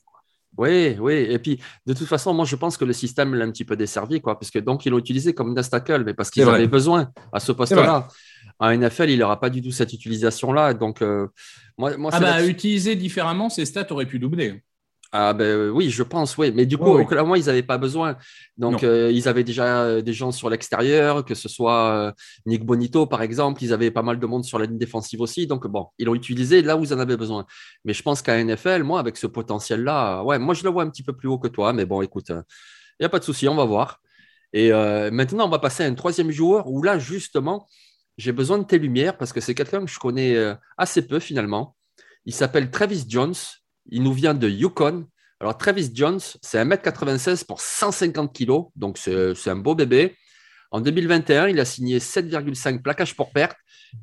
[0.57, 1.13] Oui, oui.
[1.13, 3.75] Et puis, de toute façon, moi, je pense que le système l'a un petit peu
[3.75, 7.11] desservi, quoi, parce que donc, ils l'ont utilisé comme Nastacle, mais parce qu'ils avaient besoin
[7.31, 8.07] à ce poste-là.
[8.59, 10.73] En NFL, il n'aura pas du tout cette utilisation-là.
[10.73, 11.27] Donc, euh,
[11.77, 14.63] moi, moi ah bah, utiliser différemment, ces stats auraient pu doubler.
[15.11, 16.51] Ah ben oui, je pense, oui.
[16.53, 17.03] Mais du coup, Oui.
[17.03, 18.17] Oklahoma, ils n'avaient pas besoin.
[18.57, 22.11] Donc, euh, ils avaient déjà euh, des gens sur l'extérieur, que ce soit euh,
[22.45, 23.63] Nick Bonito, par exemple.
[23.63, 25.47] Ils avaient pas mal de monde sur la ligne défensive aussi.
[25.47, 27.45] Donc, bon, ils l'ont utilisé là où ils en avaient besoin.
[27.85, 30.89] Mais je pense qu'à NFL, moi, avec ce potentiel-là, ouais, moi, je le vois un
[30.89, 31.71] petit peu plus haut que toi.
[31.71, 32.43] Mais bon, écoute, il
[32.99, 34.01] n'y a pas de souci, on va voir.
[34.55, 37.67] Et euh, maintenant, on va passer à un troisième joueur où là, justement,
[38.17, 41.19] j'ai besoin de tes lumières parce que c'est quelqu'un que je connais euh, assez peu
[41.19, 41.75] finalement.
[42.25, 43.33] Il s'appelle Travis Jones.
[43.89, 45.05] Il nous vient de Yukon.
[45.39, 48.65] Alors, Travis Jones, c'est 1m96 pour 150 kg.
[48.75, 50.15] Donc, c'est un beau bébé.
[50.71, 53.57] En 2021, il a signé 7,5 plaquages pour perte,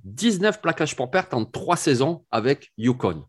[0.05, 3.25] 19 plaquages pour perte en trois saisons avec Yukon.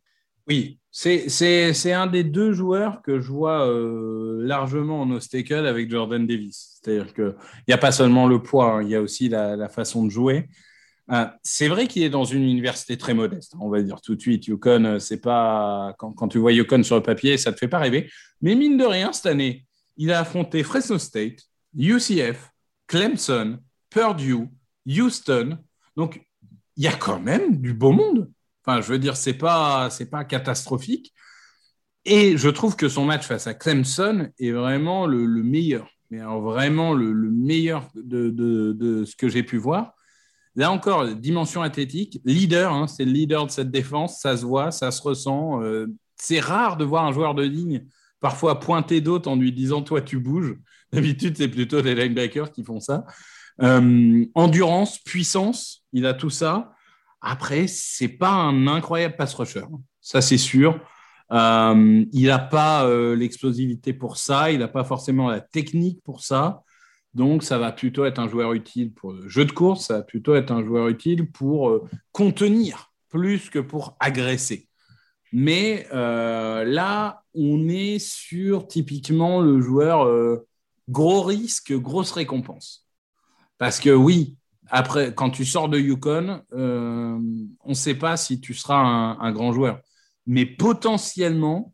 [0.47, 6.27] Oui, c'est- un des deux joueurs que je vois euh, largement en obstacle avec Jordan
[6.27, 6.79] Davis.
[6.81, 7.35] C'est-à-dire qu'il
[7.67, 10.49] n'y a pas seulement le poids, hein, il y a aussi la façon de jouer.
[11.11, 14.15] Euh, c'est vrai qu'il est dans une université très modeste, hein, on va dire tout
[14.15, 14.47] de suite.
[14.47, 17.79] Yukon, euh, c'est pas quand, tu vois Yukon sur le papier, ça te fait pas
[17.79, 18.09] rêver.
[18.41, 19.65] Mais mine de rien, cette année,
[19.97, 21.39] il a affronté Fresno State,
[21.77, 22.51] UCF,
[22.87, 24.47] Clemson, Purdue,
[24.87, 25.57] Houston.
[25.97, 26.21] Donc,
[26.77, 28.31] il y a quand même du beau monde.
[28.65, 31.13] Enfin, je veux dire, c'est pas, c'est pas catastrophique.
[32.05, 35.89] Et je trouve que son match face à Clemson est vraiment le, le meilleur.
[36.09, 39.93] Mais vraiment le, le meilleur de- de ce que j'ai pu voir.
[40.55, 44.71] Là encore, dimension athlétique, leader, hein, c'est le leader de cette défense, ça se voit,
[44.71, 45.61] ça se ressent.
[45.61, 47.85] euh, c'est rare de voir un joueur de ligne
[48.19, 50.55] parfois pointer d'autres en lui disant Toi, tu bouges.
[50.93, 53.03] D'habitude, c'est plutôt les linebackers qui font ça.
[53.61, 56.73] Euh, endurance, puissance, il a tout ça.
[57.19, 59.65] Après, c'est pas un incroyable pass rusher,
[60.01, 60.79] ça c'est sûr.
[61.31, 66.61] Euh, il n'a pas l'explosivité pour ça, il n'a pas forcément la technique pour ça.
[67.13, 70.01] Donc, ça va plutôt être un joueur utile pour le jeu de course, ça va
[70.01, 74.67] plutôt être un joueur utile pour euh, contenir plus que pour agresser.
[75.31, 80.47] Mais euh, là, on est sur typiquement le joueur euh,
[80.89, 82.87] gros risque, grosse récompense.
[83.59, 84.35] Parce que oui,
[84.69, 89.31] après, quand tu sors de Yukon, on ne sait pas si tu seras un, un
[89.31, 89.79] grand joueur.
[90.25, 91.73] Mais potentiellement,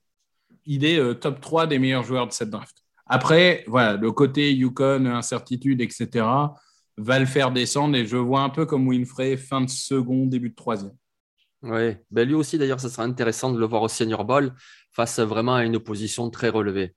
[0.66, 2.79] il est top 3 des meilleurs joueurs de cette draft.
[3.10, 6.26] Après, voilà, le côté Yukon, incertitude, etc.,
[6.98, 7.96] va le faire descendre.
[7.96, 10.94] Et je vois un peu comme Winfrey, fin de second, début de troisième.
[11.62, 14.54] Oui, ben lui aussi d'ailleurs, ça sera intéressant de le voir au Senior Bowl
[14.92, 16.96] face vraiment à une opposition très relevée.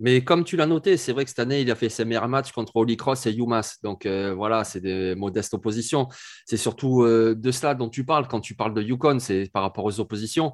[0.00, 2.28] Mais comme tu l'as noté, c'est vrai que cette année, il a fait ses meilleurs
[2.28, 3.80] matchs contre Holy Cross et UMass.
[3.82, 6.08] Donc euh, voilà, c'est des modestes oppositions.
[6.46, 9.62] C'est surtout euh, de cela dont tu parles quand tu parles de Yukon, c'est par
[9.62, 10.52] rapport aux oppositions.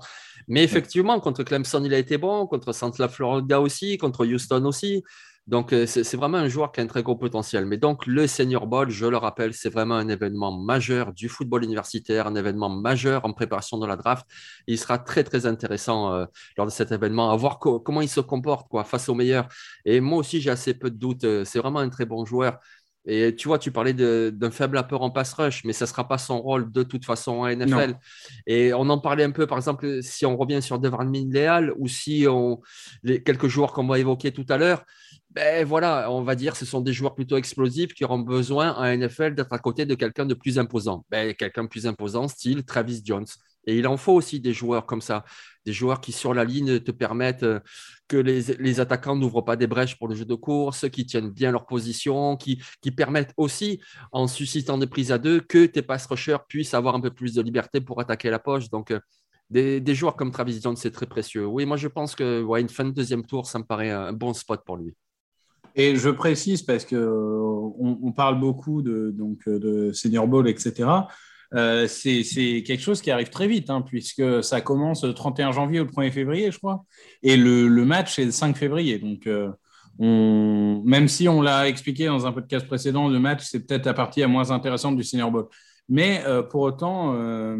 [0.48, 5.02] Mais effectivement, contre Clemson, il a été bon, contre Central Florida aussi, contre Houston aussi.
[5.46, 7.66] Donc euh, c'est vraiment un joueur qui a un très gros potentiel.
[7.66, 11.64] Mais donc le Senior Bowl, je le rappelle, c'est vraiment un événement majeur du football
[11.64, 14.24] universitaire, un événement majeur en préparation de la draft.
[14.66, 16.24] Il sera très très intéressant euh,
[16.56, 19.48] lors de cet événement à voir co- comment il se comporte quoi, face aux meilleurs.
[19.84, 21.24] Et moi aussi, j'ai assez peu de doutes.
[21.24, 22.58] Euh, C'est vraiment un très bon joueur.
[23.06, 26.08] Et tu vois, tu parlais d'un faible apport en pass rush, mais ça ne sera
[26.08, 27.90] pas son rôle de toute façon en NFL.
[27.90, 27.96] Non.
[28.46, 31.86] Et on en parlait un peu, par exemple, si on revient sur Devran Leal ou
[31.86, 32.62] si on,
[33.02, 34.84] les quelques joueurs qu'on va évoquer tout à l'heure,
[35.34, 38.96] ben voilà, on va dire ce sont des joueurs plutôt explosifs qui auront besoin en
[38.96, 41.04] NFL d'être à côté de quelqu'un de plus imposant.
[41.10, 43.26] Ben, quelqu'un de plus imposant, style Travis Jones.
[43.66, 45.24] Et il en faut aussi des joueurs comme ça,
[45.64, 47.60] des joueurs qui sur la ligne te permettent euh,
[48.08, 51.50] que les, attaquants n'ouvrent pas des brèches pour le jeu de course, qui tiennent bien
[51.50, 52.60] leur position, qui,
[52.96, 53.80] permettent aussi,
[54.12, 57.34] en suscitant des prises à deux, que tes pass rushers puissent avoir un peu plus
[57.34, 58.68] de liberté pour attaquer la poche.
[58.70, 59.00] Donc, euh,
[59.50, 61.46] des, joueurs comme Travis Jones, c'est très précieux.
[61.46, 64.32] Oui, moi je pense que une fin de deuxième tour, ça me paraît un bon
[64.34, 64.94] spot pour lui.
[65.74, 67.40] Et je précise parce que euh,
[67.78, 70.88] on, parle beaucoup de, donc, euh, de Senior Bowl, etc.
[71.54, 75.80] Euh, c'est quelque chose qui arrive très vite, hein, puisque ça commence le 31 janvier
[75.80, 76.84] ou le 1er février, je crois.
[77.22, 78.98] Et le, le match est le 5 février.
[78.98, 79.50] Donc, euh,
[79.98, 83.94] on, même si on l'a expliqué dans un podcast précédent, le match, c'est peut-être la
[83.94, 85.48] partie la moins intéressante du Senior Bowl.
[85.88, 87.14] Mais pour autant,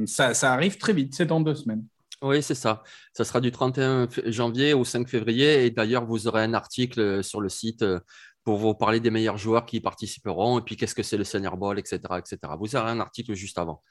[0.06, 1.84] ça, ça arrive très vite, c'est dans deux semaines.
[2.26, 2.82] Oui, c'est ça.
[3.12, 5.66] Ça sera du 31 f- janvier au 5 février.
[5.66, 8.00] Et d'ailleurs, vous aurez un article euh, sur le site euh,
[8.44, 11.56] pour vous parler des meilleurs joueurs qui participeront et puis qu'est-ce que c'est le Senior
[11.58, 12.38] Bowl, etc., etc.
[12.58, 13.82] Vous aurez un article juste avant.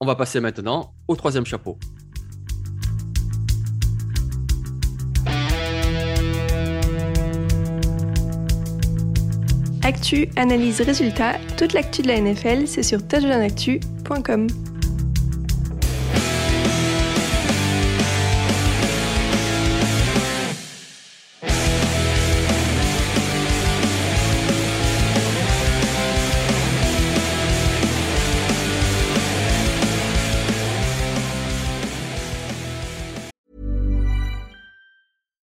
[0.00, 1.78] On va passer maintenant au troisième chapeau.
[9.84, 14.46] Actu, analyse, résultat, toute l'actu de la NFL, c'est sur touchdownactu.com.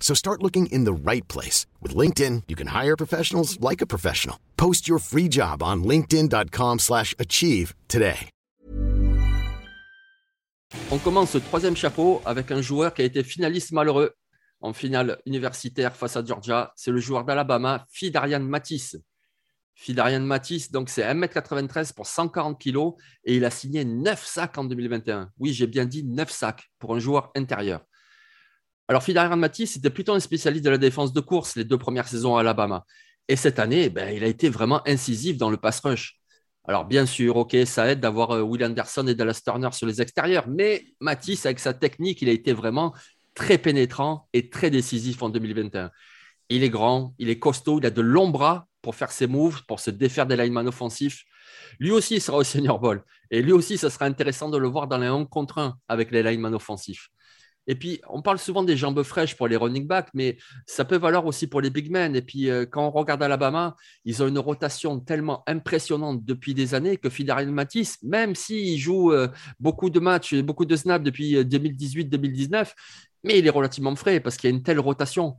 [0.00, 1.66] So start looking in the right place.
[1.82, 4.38] With LinkedIn, you can hire professionals like a professional.
[4.56, 8.30] Post your free job on linkedin.com slash achieve today.
[10.90, 14.14] On commence ce troisième chapeau avec un joueur qui a été finaliste malheureux
[14.60, 16.72] en finale universitaire face à Georgia.
[16.76, 18.96] C'est le joueur d'Alabama, Fidarian Matisse.
[19.74, 22.92] Fidarian Matisse, donc c'est 1m93 pour 140 kg
[23.24, 25.30] et il a signé 9 sacs en 2021.
[25.38, 27.82] Oui, j'ai bien dit 9 sacs pour un joueur intérieur.
[28.88, 32.06] Alors, Fidarian Matisse était plutôt un spécialiste de la défense de course les deux premières
[32.06, 32.84] saisons à Alabama.
[33.28, 36.20] Et cette année, ben, il a été vraiment incisif dans le pass rush.
[36.68, 40.00] Alors, bien sûr, OK, ça aide d'avoir euh, Will Anderson et Dallas Turner sur les
[40.00, 42.94] extérieurs, mais Matisse, avec sa technique, il a été vraiment
[43.34, 45.90] très pénétrant et très décisif en 2021.
[46.48, 49.64] Il est grand, il est costaud, il a de longs bras pour faire ses moves,
[49.66, 51.24] pour se défaire des linemen offensifs.
[51.80, 53.04] Lui aussi il sera au Senior Bowl.
[53.30, 56.12] Et lui aussi, ça sera intéressant de le voir dans les 1 contre 1 avec
[56.12, 57.08] les linemen offensifs.
[57.66, 60.96] Et puis, on parle souvent des jambes fraîches pour les running backs, mais ça peut
[60.96, 62.14] valoir aussi pour les big men.
[62.14, 63.74] Et puis, euh, quand on regarde Alabama,
[64.04, 69.12] ils ont une rotation tellement impressionnante depuis des années que Fidarian Matisse, même s'il joue
[69.12, 72.64] euh, beaucoup de matchs, beaucoup de snaps depuis 2018-2019, euh,
[73.24, 75.36] mais il est relativement frais parce qu'il y a une telle rotation.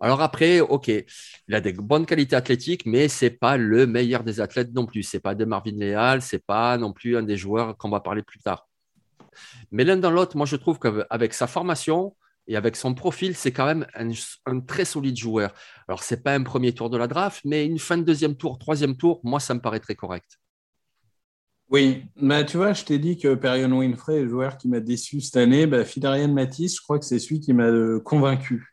[0.00, 4.22] Alors après, OK, il a des bonnes qualités athlétiques, mais ce n'est pas le meilleur
[4.22, 5.02] des athlètes non plus.
[5.02, 7.90] Ce n'est pas de Marvin Leal, ce n'est pas non plus un des joueurs qu'on
[7.90, 8.67] va parler plus tard.
[9.70, 12.14] Mais l'un dans l'autre, moi, je trouve qu'avec sa formation
[12.46, 15.52] et avec son profil, c'est quand même un, très solide joueur.
[15.86, 18.36] Alors, ce n'est pas un premier tour de la draft, mais une fin de deuxième
[18.36, 20.38] tour, troisième tour, moi, ça me paraît très correct.
[21.70, 25.20] Oui, bah, tu vois, je t'ai dit que Perion Winfrey le joueur qui m'a déçu
[25.20, 25.66] cette année.
[25.66, 28.66] Bah, Fidarian Matisse, je crois que c'est celui qui m'a euh, convaincu.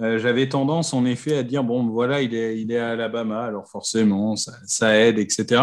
[0.00, 3.44] Euh, j'avais tendance, en effet, à dire bon, voilà, il est, il est à Alabama,
[3.44, 5.62] alors forcément, ça aide, etc.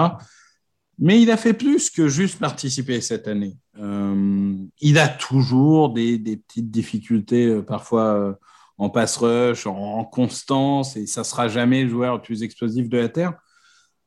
[0.98, 3.58] Mais il a fait plus que juste participer cette année.
[3.80, 8.34] Euh, il a toujours des, petites difficultés, euh, parfois euh,
[8.78, 12.98] en pass rush, en, constance, et ça sera jamais le joueur le plus explosif de
[12.98, 13.34] la Terre.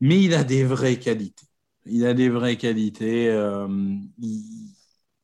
[0.01, 1.47] Mais il a des vraies qualités.
[1.87, 3.29] Il a des vraies qualités.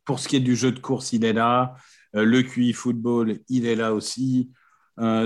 [0.04, 1.76] pour ce qui est du jeu de course, il est là.
[2.12, 4.50] le QI football, il est là aussi.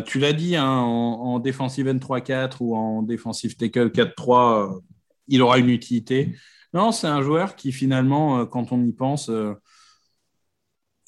[0.06, 4.80] tu l'as dit, hein, en, en défensive N3-4 ou en défensive tackle 4-3,
[5.28, 6.34] il aura une utilité.
[6.74, 9.54] Non, c'est un joueur qui finalement, euh, quand on y pense, euh,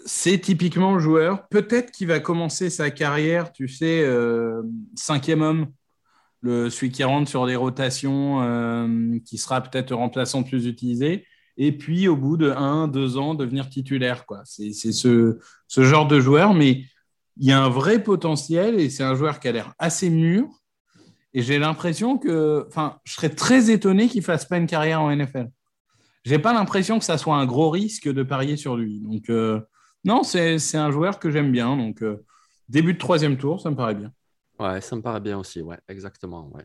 [0.05, 1.47] c'est typiquement le joueur.
[1.49, 4.63] Peut-être qu'il va commencer sa carrière, tu sais, euh,
[4.95, 5.67] cinquième homme,
[6.41, 11.27] le, celui qui rentre sur des rotations, qui sera peut-être remplaçant plus utilisé.
[11.59, 14.25] Et puis, au bout de un, deux ans, devenir titulaire.
[14.45, 16.85] C'est, ce, ce genre de joueur, mais
[17.37, 20.49] il y a un vrai potentiel et c'est un joueur qui a l'air assez mûr
[21.33, 25.15] et j'ai l'impression que, enfin, je serais très étonné qu'il fasse pas une carrière en
[25.15, 25.49] NFL.
[26.25, 29.01] J'ai pas l'impression que ça soit un gros risque de parier sur lui.
[29.01, 29.61] Donc, euh,
[30.05, 31.77] non, c'est un joueur que j'aime bien.
[31.77, 32.25] Donc, euh,
[32.69, 34.13] début de troisième tour, ça me paraît bien.
[34.59, 35.63] Ouais, ça me paraît bien aussi.
[35.63, 36.51] Ouais, exactement.
[36.53, 36.65] Ouais.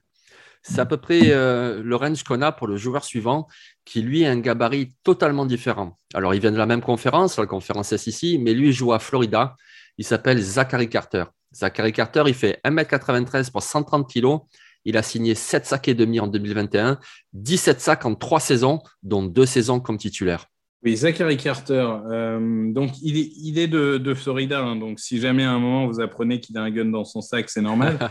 [0.64, 3.48] C'est à peu près euh, le range qu'on a pour le joueur suivant,
[3.86, 6.00] qui lui a un gabarit totalement différent.
[6.16, 9.56] Alors, il vient de la même conférence, la conférence SEC, mais lui joue à Florida.
[9.98, 11.26] Il s'appelle Zachary Carter.
[11.56, 14.40] Zachary Carter, il fait 1m93 pour 130 kg.
[14.84, 17.00] Il a signé 7 sacs et demi en 2021,
[17.34, 20.46] 17 sacs en 3 saisons, dont 2 saisons comme titulaire.
[20.86, 24.76] Oui, Zachary Carter, euh, donc il est, il est de, Florida, hein.
[24.76, 27.50] donc si jamais à un moment vous apprenez qu'il a un gun dans son sac,
[27.50, 27.98] c'est normal.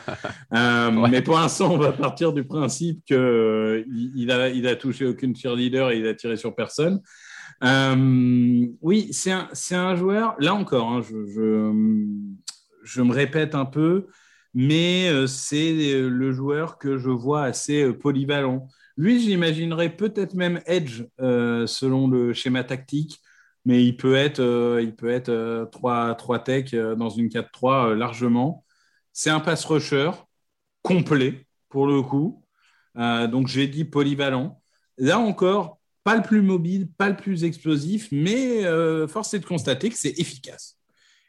[0.52, 3.83] Euh, mais pour l'instant, on va partir du principe qu'il euh,
[4.14, 7.00] il a, il a touché aucune cheerleader et il a tiré sur personne.
[7.62, 11.72] oui, c'est un, un, joueur, là encore, hein, je, je
[13.01, 14.09] me répète un peu,
[14.55, 18.68] mais euh, c'est euh, le joueur que je vois assez euh, polyvalent.
[18.97, 23.20] Lui, j'imaginerais peut-être même edge selon le schéma tactique,
[23.64, 28.64] mais il peut être, il peut être 3, 3 tech dans une 4-3 largement.
[29.12, 30.12] C'est un pass rusher
[30.83, 32.44] complet pour le coup.
[32.94, 34.62] donc j'ai dit polyvalent.
[34.97, 38.62] Là encore, Pas le plus mobile, pas le plus explosif, mais
[39.09, 40.79] force est de constater que c'est efficace.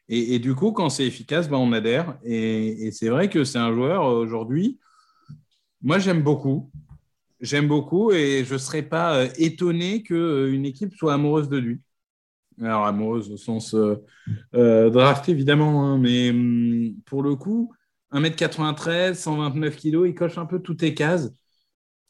[0.08, 2.18] Et, du coup, quand c'est efficace, ben, on adhère.
[2.24, 4.80] Et, c'est vrai que c'est un joueur aujourd'hui.
[5.82, 6.72] Moi, j'aime beaucoup.
[7.41, 11.82] J'aime beaucoup et je ne serais pas euh, étonné qu'une équipe soit amoureuse de lui.
[12.62, 13.76] Alors, amoureuse au sens
[14.54, 17.74] draft, évidemment, hein, mais hum, pour le coup,
[18.13, 21.32] 1m93, 129 kg, il coche un peu toutes les cases.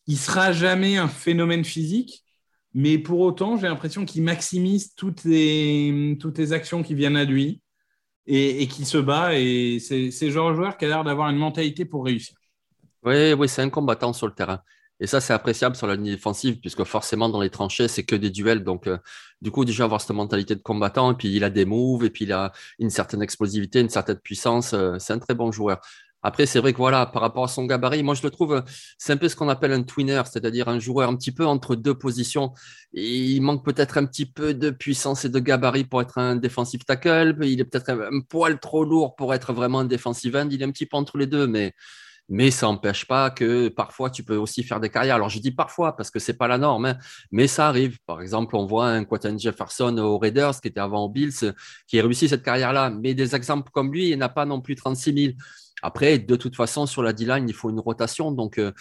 [0.07, 2.23] Il sera jamais un phénomène physique,
[2.73, 7.23] mais pour autant, j'ai l'impression qu'il maximise toutes les, toutes les actions qui viennent à
[7.23, 7.61] lui
[8.27, 9.37] et, qui se bat.
[9.37, 12.35] Et c'est ce genre de joueur qui a l'air d'avoir une mentalité pour réussir.
[13.03, 14.61] Oui, oui, c'est un combattant sur le terrain.
[14.99, 18.15] Et ça, c'est appréciable sur la ligne défensive, puisque forcément, dans les tranchées, c'est que
[18.15, 18.63] des duels.
[18.63, 18.97] Donc, euh,
[19.41, 22.09] du coup, déjà avoir cette mentalité de combattant, et puis il a des moves, et
[22.09, 24.73] puis il a une certaine explosivité, une certaine puissance.
[24.73, 25.81] Euh, c'est un très bon joueur.
[26.27, 28.63] Après, c'est vrai que voilà, par rapport à son gabarit, moi je le trouve,
[28.97, 31.75] c'est un peu ce qu'on appelle un twinner, c'est-à-dire un joueur un petit peu entre
[31.75, 32.51] deux positions.
[32.93, 36.83] il manque peut-être un petit peu de puissance et de gabarit pour être un defensive
[36.83, 37.37] tackle.
[37.43, 40.47] Il est peut-être un, poil trop lourd pour être vraiment un defensive end.
[40.49, 41.73] Il est un petit peu entre les deux, mais
[42.29, 45.15] mais ça n'empêche pas que parfois tu peux aussi faire des carrières.
[45.15, 46.97] Alors je dis parfois parce que c'est pas la norme, hein,
[47.31, 47.99] mais ça arrive.
[48.05, 51.53] Par exemple, on voit un Quentin Jefferson aux Raiders qui était avant aux Bills
[51.87, 52.89] qui a réussi cette carrière-là.
[52.89, 55.33] Mais des exemples comme lui, il n'a pas non plus 36 000.
[55.81, 58.31] Après, de toute façon, sur la D-line, il faut une rotation.
[58.31, 58.71] Donc, euh,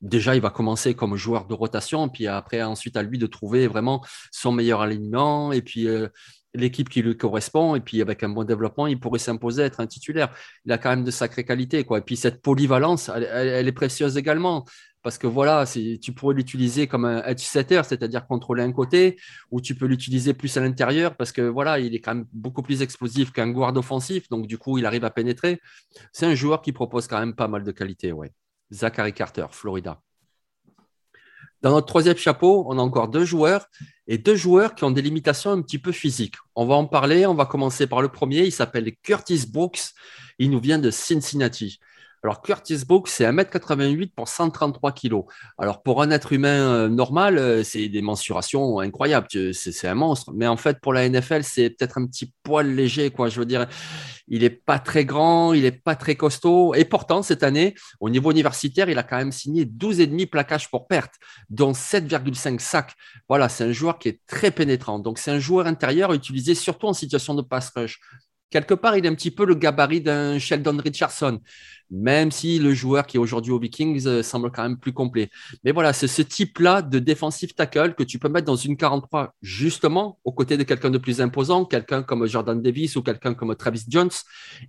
[0.00, 3.66] déjà, il va commencer comme joueur de rotation, puis après, ensuite, à lui de trouver
[3.66, 6.08] vraiment son meilleur alignement et puis euh,
[6.54, 7.74] l'équipe qui lui correspond.
[7.74, 10.34] Et puis, avec un bon développement, il pourrait s'imposer être un titulaire.
[10.64, 11.84] Il a quand même de sacrées qualités.
[11.84, 11.98] Quoi.
[11.98, 14.64] Et puis, cette polyvalence, elle est précieuse également
[15.04, 19.16] parce que voilà, tu pourrais l'utiliser comme un edge c'est-à-dire contrôler un côté,
[19.50, 22.62] ou tu peux l'utiliser plus à l'intérieur parce que voilà, il est quand même beaucoup
[22.62, 25.60] plus explosif qu'un guard offensif, donc du coup, il arrive à pénétrer.
[26.10, 28.32] C'est un joueur qui propose quand même pas mal de qualité, ouais.
[28.72, 30.00] Zachary Carter, Florida.
[31.64, 33.70] Dans notre troisième chapeau, on a encore deux joueurs
[34.06, 36.34] et deux joueurs qui ont des limitations un petit peu physiques.
[36.54, 37.24] On va en parler.
[37.24, 38.44] On va commencer par le premier.
[38.44, 39.80] Il s'appelle Curtis Brooks.
[40.38, 41.78] Il nous vient de Cincinnati.
[42.24, 45.24] Alors, Curtis Brooks, c'est 1m88 pour 133 kg.
[45.58, 49.28] Alors, pour un être humain euh, normal, euh, c'est des mensurations incroyables.
[49.52, 50.32] C'est un monstre.
[50.34, 53.28] Mais en fait, pour la NFL, c'est peut-être un petit poil léger, quoi.
[53.28, 53.66] Je veux dire,
[54.26, 56.74] il n'est pas très grand, il n'est pas très costaud.
[56.74, 60.86] Et pourtant, cette année, au niveau universitaire, il a quand même signé 12,5 plaquages pour
[60.86, 61.16] perte,
[61.50, 62.94] dont 7,5 sacs.
[63.28, 64.98] Voilà, c'est un joueur qui est très pénétrant.
[64.98, 68.00] Donc, c'est un joueur intérieur utilisé surtout en situation de pass rush.
[68.54, 71.40] Quelque part, il est un petit peu le gabarit d'un Sheldon Richardson
[71.90, 75.30] même si le joueur qui est aujourd'hui aux Vikings euh, semble quand même plus complet.
[75.64, 79.34] Mais voilà, c'est ce type-là de defensive tackle que tu peux mettre dans une 43,
[79.42, 83.54] justement, aux côtés de quelqu'un de plus imposant, quelqu'un comme Jordan Davis ou quelqu'un comme
[83.54, 84.10] Travis Jones,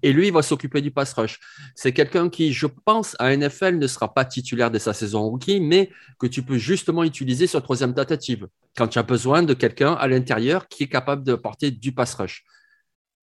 [0.03, 1.39] et lui, il va s'occuper du pass rush.
[1.73, 5.59] C'est quelqu'un qui, je pense, à NFL ne sera pas titulaire de sa saison rookie,
[5.59, 9.93] mais que tu peux justement utiliser sur troisième tentative, quand tu as besoin de quelqu'un
[9.93, 12.43] à l'intérieur qui est capable de porter du pass rush.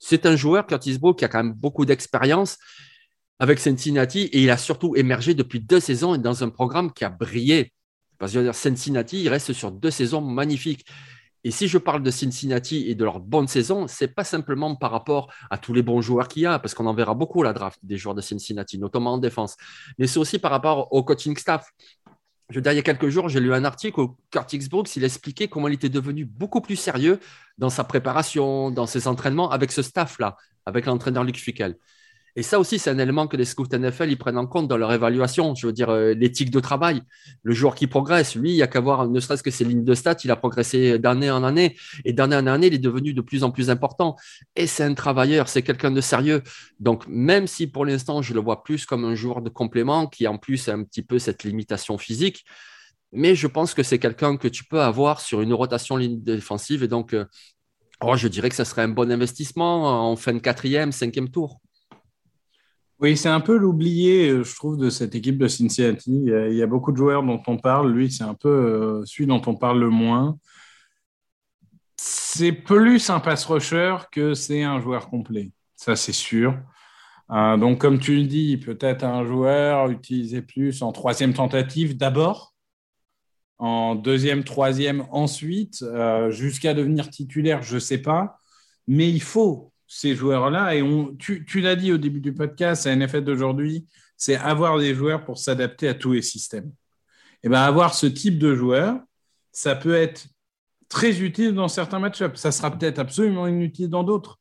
[0.04, 2.58] C'est un joueur, Curtis Bow, qui a quand même beaucoup d'expérience
[3.38, 7.08] avec Cincinnati et il a surtout émergé depuis deux saisons dans un programme qui a
[7.08, 7.72] brillé.
[8.52, 10.84] Cincinnati, il reste sur deux saisons magnifiques.
[11.44, 14.90] Et si je parle de Cincinnati et de leur bonne saison, c'est pas simplement par
[14.90, 17.52] rapport à tous les bons joueurs qu'il y a, parce qu'on en verra beaucoup la
[17.52, 19.56] draft des joueurs de Cincinnati, notamment en défense,
[19.98, 21.70] mais c'est aussi par rapport au coaching staff.
[22.52, 25.68] Je il y a quelques jours, j'ai lu un article où Curtis Brooks, expliquait comment
[25.68, 27.18] il était devenu beaucoup plus sérieux
[27.58, 30.36] dans sa préparation, dans ses entraînements avec ce staff-là,
[30.66, 31.76] avec l'entraîneur Luc Fickel.
[32.34, 34.78] Et ça aussi, c'est un élément que les scouts NFL ils prennent en compte dans
[34.78, 35.54] leur évaluation.
[35.54, 37.02] Je veux dire, euh, l'éthique de travail.
[37.42, 39.84] Le joueur qui progresse, lui, il n'y a qu'à voir, ne serait-ce que ses lignes
[39.84, 41.76] de stats, il a progressé d'année en année.
[42.06, 44.16] Et d'année en année, il est devenu de plus en plus important.
[44.56, 46.42] Et c'est un travailleur, c'est quelqu'un de sérieux.
[46.80, 50.26] Donc, même si pour l'instant, je le vois plus comme un joueur de complément qui,
[50.26, 52.46] en plus, a un petit peu cette limitation physique,
[53.12, 56.82] mais je pense que c'est quelqu'un que tu peux avoir sur une rotation ligne défensive.
[56.82, 57.24] Et donc, euh,
[58.02, 61.60] oh, je dirais que ce serait un bon investissement en fin de quatrième, cinquième tour.
[63.02, 66.24] Oui, c'est un peu l'oublié, euh, je trouve, de cette équipe de Cincinnati.
[66.24, 67.92] Il y, a, beaucoup de joueurs dont on parle.
[67.92, 70.38] Lui, c'est un peu euh, celui dont on parle le moins.
[71.96, 75.50] C'est plus un pass rusher que c'est un joueur complet.
[75.74, 76.54] Ça, c'est sûr.
[77.32, 82.51] Euh, donc, comme tu le dis, peut-être un joueur utilisé plus en troisième tentative d'abord,
[83.58, 85.84] en deuxième, troisième ensuite,
[86.30, 88.38] jusqu'à devenir titulaire, je ne sais pas.
[88.88, 90.74] Mais il faut ces joueurs-là.
[90.74, 93.86] Et on, tu, l'as dit au début du podcast, à NFL d'aujourd'hui,
[94.16, 96.72] c'est avoir des joueurs pour s'adapter à tous les systèmes.
[97.42, 98.98] Et bien, avoir ce type de joueur,
[99.52, 100.28] ça peut être
[100.88, 102.40] très utile dans certains match-ups.
[102.40, 104.38] Ça sera peut-être absolument inutile dans d'autres.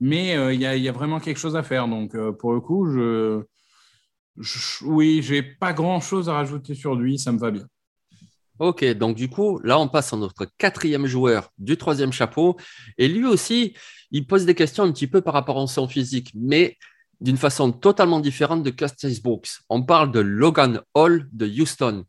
[0.00, 1.88] Mais euh, il y, a vraiment quelque chose à faire.
[1.88, 3.42] Donc, euh, pour le coup, je,
[4.36, 7.18] je oui, j'ai pas grand-chose à rajouter sur lui.
[7.18, 7.66] Ça me va bien.
[8.60, 12.58] Ok, donc du coup, là, on passe à notre quatrième joueur du troisième chapeau.
[12.98, 13.74] Et lui aussi,
[14.10, 16.76] il pose des questions un petit peu par rapport à son physique, mais
[17.22, 19.48] d'une façon totalement différente de Curtis Brooks.
[19.70, 22.04] On parle de Logan Hall de Houston.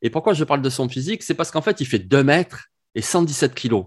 [0.00, 1.24] Et pourquoi je parle de son physique?
[1.24, 3.86] C'est parce qu'en fait, il fait 2 mètres et 117 kilos.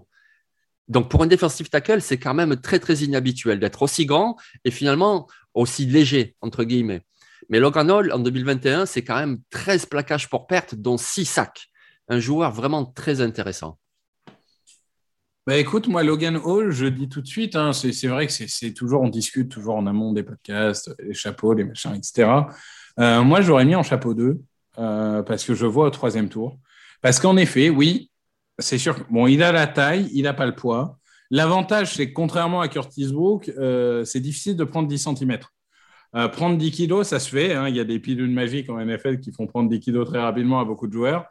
[0.88, 4.70] Donc, pour un defensive tackle, c'est quand même très, très inhabituel d'être aussi grand et
[4.70, 7.00] finalement aussi léger, entre guillemets.
[7.48, 11.69] Mais Logan Hall, en 2021, c'est quand même 13 plaquages pour perte, dont 6 sacs.
[12.10, 13.78] Un joueur vraiment très intéressant.
[15.46, 18.74] Bah écoute, moi, Logan Hall, je dis tout de suite, hein, c'est vrai que c'est
[18.74, 22.28] toujours, on discute toujours en amont des podcasts, les chapeaux, les machins, etc.
[22.98, 24.40] Euh, moi, j'aurais mis en chapeau 2
[24.78, 26.58] euh, parce que je vois au troisième tour.
[27.00, 28.10] Parce qu'en effet, oui,
[28.58, 28.96] c'est sûr.
[29.08, 30.98] Bon, il a la taille, il n'a pas le poids.
[31.30, 35.38] L'avantage, c'est que contrairement à Curtis Brook, euh, c'est difficile de prendre 10 cm.
[36.32, 37.54] prendre 10 kilos, ça se fait.
[37.54, 37.68] Hein.
[37.68, 40.58] Il y a des pilules magiques en NFL qui font prendre 10 kilos très rapidement
[40.58, 41.28] à beaucoup de joueurs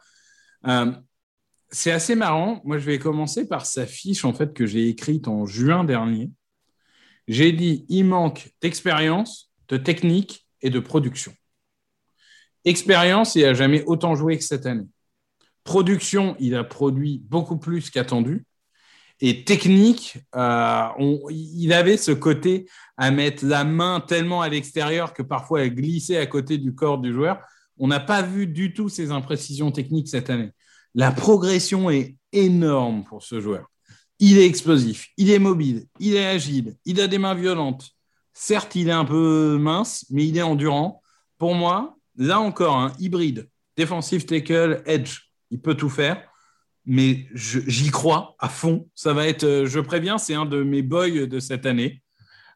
[1.70, 2.60] c'est assez marrant.
[2.64, 6.30] Moi, je vais commencer par sa fiche en fait que j'ai écrite en juin dernier.
[7.28, 11.32] J'ai dit il manque d'expérience, de technique et de production.
[12.64, 14.86] Expérience, il n'a jamais autant joué que cette année.
[15.64, 18.44] Production, il a produit beaucoup plus qu'attendu.
[19.20, 20.88] Et technique, euh,
[21.30, 26.16] il avait ce côté à mettre la main tellement à l'extérieur que parfois elle glissait
[26.16, 27.38] à côté du corps du joueur.
[27.80, 30.50] On n'a pas vu du tout ces imprécisions techniques cette année.
[30.94, 33.66] La progression est énorme pour ce joueur.
[34.18, 37.88] Il est explosif, il est mobile, il est agile, il a des mains violentes.
[38.34, 41.00] Certes, il est un peu mince, mais il est endurant.
[41.38, 46.22] Pour moi, là encore, un hybride, defensive tackle, edge, il peut tout faire.
[46.84, 48.88] Mais j'y crois à fond.
[48.94, 52.02] Ça va être, euh, je préviens, c'est un de mes boys de cette année.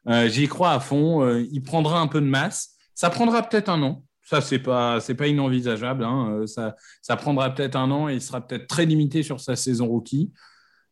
[0.07, 1.23] Euh, j'y crois à fond.
[1.23, 2.75] Euh, il prendra un peu de masse.
[2.93, 4.04] Ça prendra peut-être un an.
[4.25, 6.03] Ça, c'est pas, pas inenvisageable.
[6.03, 6.41] Hein.
[6.41, 9.87] Euh, ça, prendra peut-être un an et il sera peut-être très limité sur sa saison
[9.87, 10.33] rookie.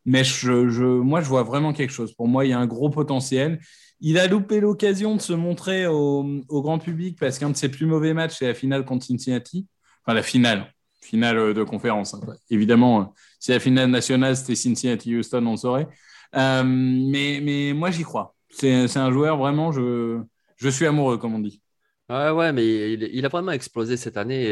[0.05, 2.13] Mais moi, je vois vraiment quelque chose.
[2.13, 3.59] Pour moi, il y a un gros potentiel.
[3.99, 7.87] Il a loupé l'occasion de se montrer au, grand public parce qu'un de ses plus
[7.87, 9.65] mauvais matchs, c'est la finale contre Cincinnati.
[10.05, 10.71] Enfin, la finale,
[11.01, 12.13] finale de conférence.
[12.13, 12.19] Hein.
[12.51, 13.05] Évidemment, euh,
[13.39, 15.87] si la finale nationale, c'était Cincinnati-Houston, on saurait.
[16.35, 18.35] Euh, mais, moi, j'y crois.
[18.49, 21.62] C'est un joueur, vraiment, je suis amoureux, comme on dit.
[22.09, 24.45] Ouais, ouais, mais il, a vraiment explosé cette année.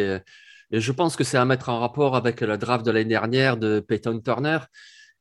[0.72, 3.58] Et, je pense que c'est à mettre en rapport avec le draft de l'année dernière
[3.58, 4.60] de Peyton Turner.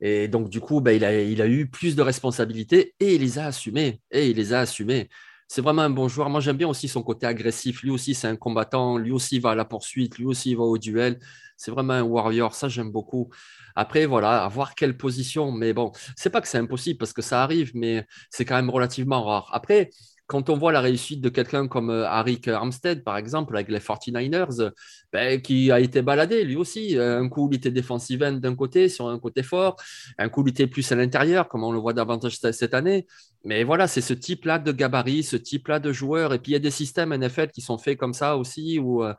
[0.01, 3.21] Et donc, du coup, ben, il, a, il a eu plus de responsabilités et il
[3.21, 4.01] les a assumées.
[4.13, 5.09] Et il les a assumées.
[5.49, 6.31] C'est vraiment un bon joueur.
[6.31, 7.83] Moi, j'aime bien aussi son côté agressif.
[7.83, 8.97] Lui aussi, c'est un combattant.
[8.97, 10.17] Lui aussi, va à la poursuite.
[10.19, 11.19] Lui aussi, va au duel.
[11.57, 12.55] C'est vraiment un warrior.
[12.55, 13.31] Ça, j'aime beaucoup.
[13.75, 15.51] Après, voilà, à voir quelle position.
[15.53, 18.71] Mais bon, c'est pas que c'est impossible parce que ça arrive, mais c'est quand même
[18.71, 19.51] relativement rare.
[19.53, 19.91] Après,
[20.31, 23.81] quand on voit la réussite de quelqu'un comme euh, Harry Armstead, par exemple, avec les
[23.81, 24.71] 49ers,
[25.13, 26.97] ben, qui a été baladé lui aussi.
[26.97, 29.75] Un coup, il était defensive end d'un côté, sur un côté fort.
[30.19, 33.09] Un coup, il était plus à l'intérieur, comme on le voit davantage cette année.
[33.45, 36.33] Mais voilà, c'est ce type-là de gabarit, ce type-là de joueur.
[36.33, 39.03] Et puis, il y a des systèmes NFL qui sont faits comme ça aussi, où
[39.03, 39.13] euh,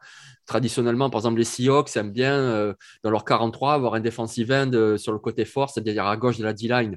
[0.46, 4.96] traditionnellement, par exemple, les Seahawks aiment bien, euh, dans leur 43, avoir un defensive end
[4.98, 6.96] sur le côté fort, c'est-à-dire à gauche de la D-line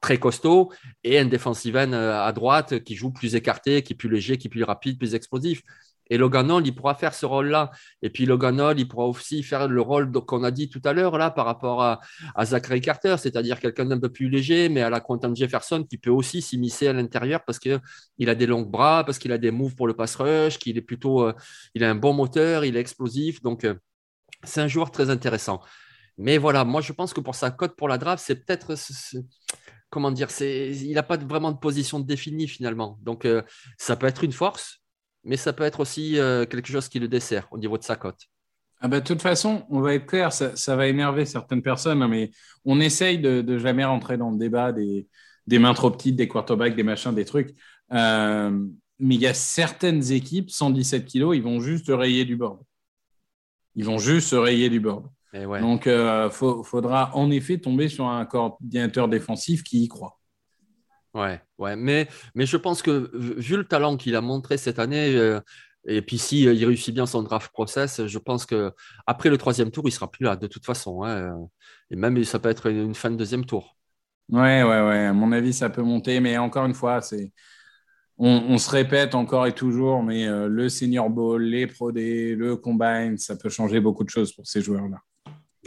[0.00, 0.72] très costaud
[1.04, 4.48] et un defensive euh, à droite qui joue plus écarté, qui est plus léger, qui
[4.48, 5.62] est plus rapide, plus explosif.
[6.10, 7.70] Et Logan Hall, il pourra faire ce rôle-là.
[8.02, 10.92] Et puis Logan Hall, il pourra aussi faire le rôle qu'on a dit tout à
[10.92, 12.00] l'heure là par rapport à,
[12.44, 16.10] Zachary Carter, c'est-à-dire quelqu'un d'un peu plus léger, mais à la Quentin Jefferson qui peut
[16.10, 17.80] aussi s'immiscer à l'intérieur parce qu'il
[18.28, 20.82] a des longs bras, parce qu'il a des moves pour le pass rush, qu'il est
[20.82, 21.34] plutôt, euh,
[21.74, 23.42] il a un bon moteur, il est explosif.
[23.42, 23.74] Donc euh,
[24.44, 25.60] c'est un joueur très intéressant.
[26.16, 28.74] Mais voilà, moi je pense que pour sa cote pour la draft, c'est peut-être
[29.90, 32.98] comment dire, il n'a pas vraiment de position définie finalement.
[33.02, 33.42] Donc, euh,
[33.76, 34.80] ça peut être une force,
[35.24, 37.96] mais ça peut être aussi euh, quelque chose qui le dessert au niveau de sa
[37.96, 38.20] cote.
[38.80, 42.08] Ah bah, de toute façon, on va être clair, ça, va énerver certaines personnes, hein,
[42.08, 42.30] mais
[42.64, 45.08] on essaye de, jamais rentrer dans le débat des,
[45.58, 47.56] mains trop petites, des quarterbacks, des machins, des trucs.
[47.92, 48.66] Euh,
[49.00, 52.60] mais il y a certaines équipes, 117 kilos, ils vont juste rayer du board.
[53.74, 55.06] Ils vont juste rayer du board.
[55.34, 60.18] Donc, il euh, faudra en effet tomber sur un coordinateur défensif qui y croit.
[61.14, 61.76] Ouais, ouais.
[61.76, 65.40] Mais, mais je pense que vu le talent qu'il a montré cette année, euh,
[65.86, 68.72] et puis si euh, il réussit bien son draft process, je pense que
[69.06, 71.02] après le troisième tour, il sera plus là de toute façon.
[71.04, 71.48] Hein.
[71.90, 73.76] et même ça peut être une, fin de deuxième tour.
[74.30, 75.06] Ouais, ouais, ouais.
[75.06, 77.32] À mon avis, ça peut monter, mais encore une fois, c'est
[78.18, 83.16] on, se répète encore et toujours, mais le Senior Bowl, les Pro Day, le Combine,
[83.16, 84.98] ça peut changer beaucoup de choses pour ces joueurs-là.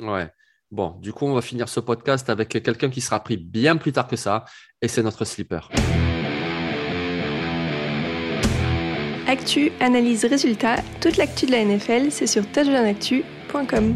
[0.01, 0.27] Ouais.
[0.71, 3.91] Bon, du coup, on va finir ce podcast avec quelqu'un qui sera pris bien plus
[3.91, 4.45] tard que ça,
[4.81, 5.59] et c'est notre slipper.
[9.27, 13.95] Actu, analyse, résultat, toute l'actu de la NFL, c'est sur touchdownactu.com.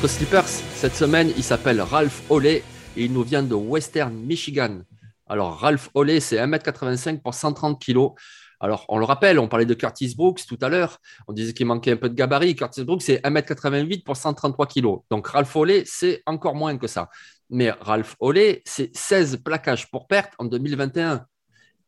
[0.00, 2.62] Notre sleepers, cette semaine, il s'appelle Ralph Oley
[2.96, 4.80] et il nous vient de Western Michigan.
[5.28, 8.14] Alors, Ralph Oley, c'est 1m85 pour 130 kg.
[8.60, 10.96] Alors, on le rappelle, on parlait de Curtis Brooks tout à l'heure.
[11.28, 12.56] On disait qu'il manquait un peu de gabarit.
[12.56, 14.86] Curtis Brooks, c'est 1m88 pour 133 kg.
[15.10, 17.10] Donc, Ralph Oley, c'est encore moins que ça.
[17.50, 21.26] Mais Ralph Oley, c'est 16 plaquages pour perte en 2021,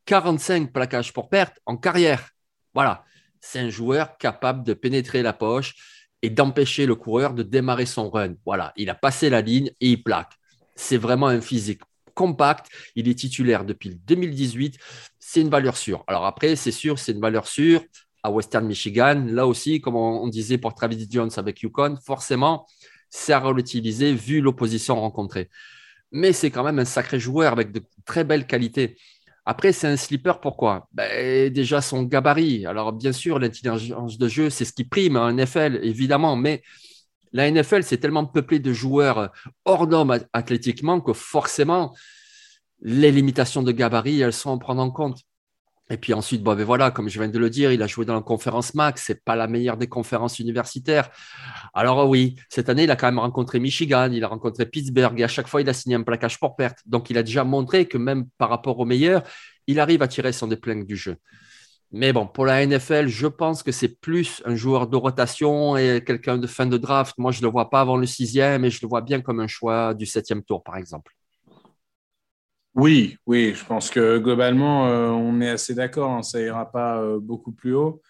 [0.05, 2.29] 45 plaquages pour perte en carrière.
[2.75, 3.05] Voilà,
[3.41, 8.09] c'est un joueur capable de pénétrer la poche et d'empêcher le coureur de démarrer son
[8.09, 8.35] run.
[8.47, 10.33] Voilà, il a passé la ligne et il plaque.
[10.77, 11.83] C'est vraiment un physique
[12.14, 12.66] compact.
[12.95, 14.79] Il est titulaire depuis 2018.
[15.18, 16.05] C'est une valeur sûre.
[16.07, 17.83] Alors après, c'est sûr, c'est une valeur sûre
[18.23, 19.25] à Western Michigan.
[19.27, 22.66] Là aussi, comme on disait pour Travis Jones avec Yukon, forcément,
[23.11, 25.49] c'est à relativiser vu l'opposition rencontrée.
[26.12, 28.97] Mais c'est quand même un sacré joueur avec de très belles qualités.
[29.45, 30.88] Après, c'est un slipper, pourquoi?
[30.93, 32.64] Ben, Déjà son gabarit.
[32.66, 36.62] Alors, bien sûr, l'intelligence de jeu, c'est ce qui prime en NFL, évidemment, mais
[37.32, 39.32] la NFL, c'est tellement peuplé de joueurs
[39.64, 41.95] hors normes athlétiquement que forcément,
[42.82, 45.20] les limitations de gabarit, elles sont à prendre en compte.
[45.91, 48.07] Et puis ensuite, bon, ben voilà, comme je viens de le dire, il a joué
[48.07, 51.11] dans la conférence Max, c'est pas la meilleure des conférences universitaires.
[51.74, 55.24] Alors oui, cette année, il a quand même rencontré Michigan, il a rencontré Pittsburgh, et
[55.24, 56.78] à chaque fois, il a signé un plaquage pour perte.
[56.87, 59.22] Donc, il a déjà montré que même par rapport aux meilleurs,
[59.66, 61.16] il arrive à tirer son épingle du jeu.
[61.91, 66.03] Mais bon, pour la NFL, je pense que c'est plus un joueur de rotation et
[66.05, 67.18] quelqu'un de fin de draft.
[67.18, 69.41] Moi, je ne le vois pas avant le sixième et je le vois bien comme
[69.41, 71.12] un choix du septième tour, par exemple.
[72.75, 76.11] Oui, oui, je pense que globalement, euh, on est assez d'accord.
[76.11, 78.01] Hein, ça ira pas euh, beaucoup plus haut.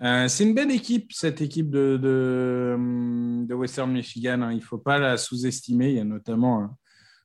[0.00, 4.42] Euh, c'est une belle équipe, cette équipe de, de, Western Michigan.
[4.42, 4.52] Hein.
[4.52, 5.90] Il ne faut pas la sous-estimer.
[5.90, 6.76] Il y a notamment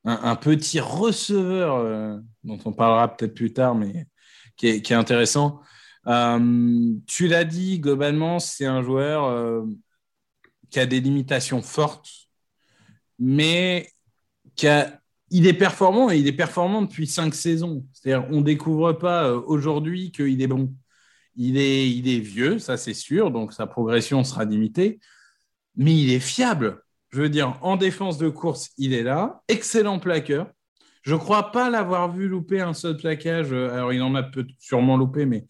[0.06, 4.08] un, petit receveur dont on parlera peut-être plus tard, mais
[4.56, 5.62] qui est, qui est intéressant.
[6.06, 9.66] tu l'as dit, globalement, c'est un joueur
[10.70, 12.10] qui a des limitations fortes,
[13.20, 13.90] mais
[14.56, 15.00] qui a
[15.30, 17.86] il est performant et il est performant depuis cinq saisons.
[17.94, 20.74] C'est-à-dire, on ne découvre pas euh, aujourd'hui qu'il est bon.
[21.36, 25.00] Il est, il est vieux, ça c'est sûr, donc sa progression sera limitée,
[25.76, 26.82] mais il est fiable.
[27.12, 29.42] Je veux dire, en défense de course, il est là.
[29.48, 30.52] Excellent plaqueur.
[31.04, 33.54] Je ne crois pas l'avoir vu louper un seul plaquage.
[33.54, 35.46] Alors, il en a peut sûrement loupé, mais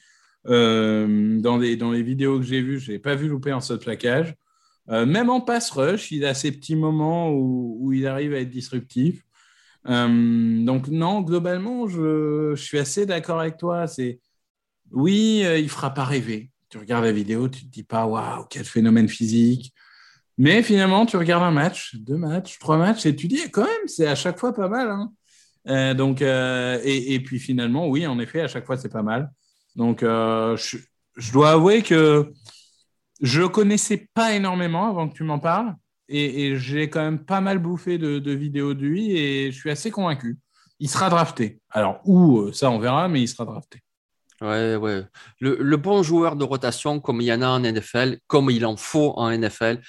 [0.48, 3.62] euh, dans, les, dans les vidéos que j'ai vues, je n'ai pas vu louper un
[3.62, 4.36] seul plaquage.
[4.90, 8.40] Euh, même en pass rush, il a ces petits moments où, où il arrive à
[8.40, 9.24] être disruptif.
[9.90, 13.88] Euh, donc non, globalement, je, suis assez d'accord avec toi.
[13.88, 14.20] C'est
[14.92, 16.52] oui, euh, il fera pas rêver.
[16.70, 19.74] Tu regardes la vidéo, tu te dis pas waouh, quel phénomène physique.
[20.38, 23.88] Mais finalement, tu regardes un match, deux matchs, trois matchs, et tu dis quand même,
[23.88, 24.90] c'est à chaque fois pas mal.
[24.90, 25.12] Hein.
[25.68, 29.32] Euh, donc, et, puis finalement, oui, en effet, à chaque fois, c'est pas mal.
[29.76, 30.78] Donc, je,
[31.16, 32.32] je, dois avouer que
[33.22, 35.74] je connaissais pas énormément avant que tu m'en parles
[36.10, 39.92] et, j'ai quand même pas mal bouffé de, vidéos de lui et je suis assez
[39.92, 40.38] convaincu.
[40.80, 41.60] Il sera drafté.
[41.72, 43.80] Alors, où, euh, ça on verra, mais il sera drafté.
[44.40, 45.04] Ouais, ouais.
[45.40, 48.64] Le, le, bon joueur de rotation, comme il y en a en NFL, comme il
[48.68, 49.80] en faut en NFL,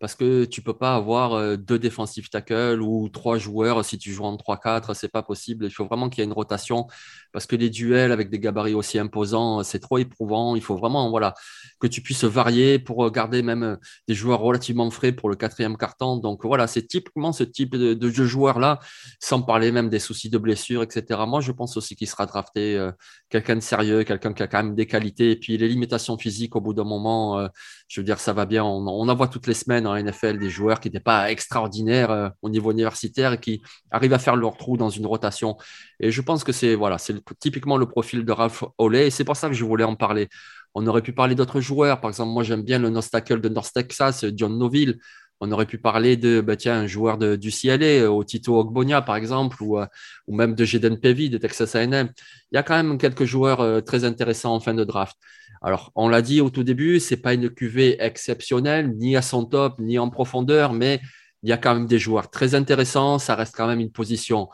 [0.00, 4.12] parce que tu peux pas avoir euh, deux défensifs tackles ou trois joueurs si tu
[4.12, 5.66] joues en 3-4, c'est pas possible.
[5.66, 6.86] Il faut vraiment qu'il y ait une rotation
[7.32, 10.56] parce que les duels avec des gabarits aussi imposants, c'est trop éprouvant.
[10.56, 11.34] Il faut vraiment voilà
[11.80, 13.76] que tu puisses varier pour garder même euh,
[14.06, 16.16] des joueurs relativement frais pour le quatrième carton.
[16.16, 18.78] Donc voilà, c'est typiquement ce type de, de joueur là,
[19.20, 21.20] sans parler même des soucis de blessure, etc.
[21.26, 22.92] Moi, je pense aussi qu'il sera drafté euh,
[23.28, 25.32] quelqu'un de sérieux, quelqu'un qui a quand même des qualités.
[25.32, 27.48] Et puis les limitations physiques, au bout d'un moment,
[27.88, 28.64] je veux dire, ça va bien.
[28.64, 32.28] On, en voit toutes les semaines en NFL des joueurs qui n'étaient pas extraordinaires euh,
[32.42, 35.56] au niveau universitaire et qui arrivent à faire leur trou dans une rotation.
[35.98, 39.24] Et je pense que c'est voilà, c'est typiquement le profil de Ralph Oley et c'est
[39.24, 40.28] pour ça que je voulais en parler.
[40.74, 42.00] On aurait pu parler d'autres joueurs.
[42.00, 44.98] Par exemple, moi j'aime bien le Nostacle de North Texas, John Noville.
[45.40, 49.02] On aurait pu parler de bah, un joueur de, du CLA, euh, au Tito Ogbonia,
[49.02, 49.86] par exemple, ou, euh,
[50.26, 52.10] ou même de Jaden Pevy de Texas A&M.
[52.52, 55.16] Il y a quand même quelques joueurs très intéressants en fin de draft.
[55.62, 59.44] Alors, on l'a dit au tout début, c'est pas une cuvée exceptionnelle, ni à son
[59.44, 61.00] top, ni en profondeur, mais
[61.42, 63.18] il y a quand même des joueurs très intéressants.
[63.18, 64.48] Ça reste quand même une position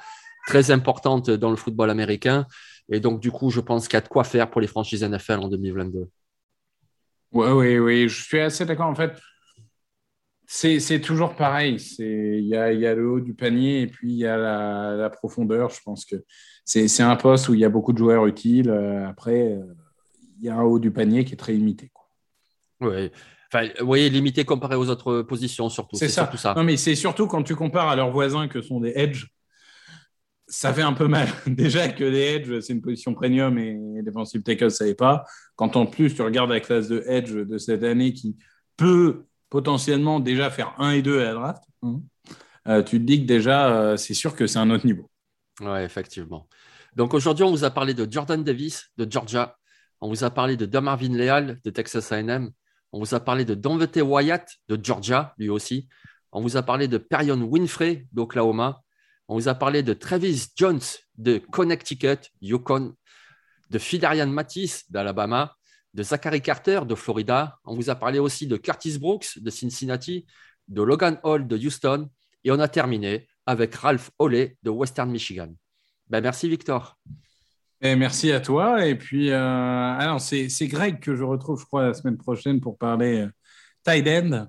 [0.46, 2.46] très importante dans le football américain.
[2.90, 5.02] Et donc, du coup, je pense qu'il y a de quoi faire pour les franchises
[5.02, 6.08] NFL en 2022.
[7.32, 8.86] Oui, oui, oui, je suis assez d'accord.
[8.86, 9.12] En fait,
[10.46, 11.76] c'est toujours pareil.
[11.98, 15.10] Il y a, y a, le haut du panier et puis il y a la,
[15.10, 15.70] profondeur.
[15.70, 16.16] Je pense que
[16.64, 18.70] c'est un poste où il y a beaucoup de joueurs utiles.
[18.70, 19.64] Euh, après, euh,
[20.46, 21.90] y a un haut du panier qui est très limité.
[22.80, 23.10] Oui.
[23.52, 25.96] Enfin, vous voyez, limité comparé aux autres positions, surtout.
[25.96, 26.30] C'est ça.
[26.36, 26.54] ça.
[26.54, 29.26] Non, mais c'est surtout quand tu compares à leurs voisins que sont des edge,
[30.46, 31.28] ça fait un peu mal.
[31.46, 35.24] Déjà que les edge, c'est une position premium et defensive tackle, ça n'est pas.
[35.56, 38.36] Quand en plus tu regardes la classe de edge de cette année qui
[38.76, 43.26] peut potentiellement déjà faire 1 et 2 à la draft, hein, tu te dis que
[43.26, 45.08] déjà, c'est sûr que c'est un autre niveau.
[45.60, 46.48] Oui, effectivement.
[46.96, 49.56] Donc aujourd'hui, on vous a parlé de Jordan Davis de Georgia.
[50.04, 52.50] On vous a parlé de Damarvin Leal de Texas AM.
[52.92, 55.88] On vous a parlé de Donvete Wyatt de Georgia, lui aussi.
[56.30, 58.82] On vous a parlé de Perion Winfrey d'Oklahoma.
[59.28, 60.82] On vous a parlé de Travis Jones
[61.16, 62.94] de Connecticut, Yukon,
[63.70, 65.56] de Philarian Matisse d'Alabama,
[65.94, 67.58] de Zachary Carter de Florida.
[67.64, 70.26] On vous a parlé aussi de Curtis Brooks de Cincinnati,
[70.68, 72.10] de Logan Hall de Houston.
[72.44, 75.54] Et on a terminé avec Ralph Oley de Western Michigan.
[76.08, 76.98] Ben, merci Victor.
[77.84, 78.86] Merci à toi.
[78.86, 83.20] Et puis, euh, c'est, Greg que je retrouve, je crois, la semaine prochaine pour parler
[83.20, 83.28] euh,
[83.84, 84.48] tight end.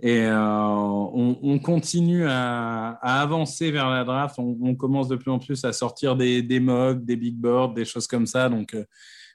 [0.00, 4.36] Et euh, on, continue à, avancer vers la draft.
[4.38, 8.06] On, commence de plus en plus à sortir des, des des big boards, des choses
[8.06, 8.48] comme ça.
[8.48, 8.76] Donc,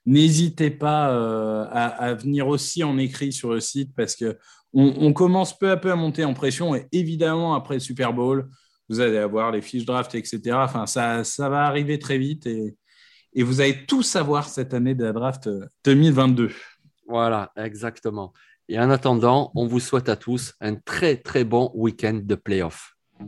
[0.05, 1.07] n'hésitez pas
[1.72, 4.38] à, venir aussi en écrit sur le site parce que
[4.74, 6.76] on, commence peu à peu à monter en pression.
[6.76, 8.49] Et évidemment, après le Super Bowl,
[8.89, 10.39] vous allez avoir les fiches draft, etc.
[10.55, 12.78] Enfin, ça, ça va arriver très vite et,
[13.34, 15.50] et vous allez tout savoir cette année de la draft
[15.86, 16.46] 2022.
[16.46, 16.50] Euh,
[17.08, 18.34] voilà, exactement.
[18.68, 22.96] Et en attendant, on vous souhaite à tous un très très bon week-end de playoff.
[23.20, 23.26] Les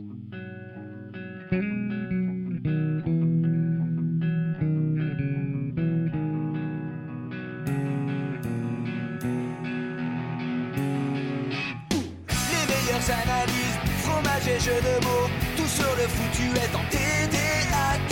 [12.68, 18.11] meilleures analyses, fromage et jeux de mots, tout sur le foutu est en TDAQ.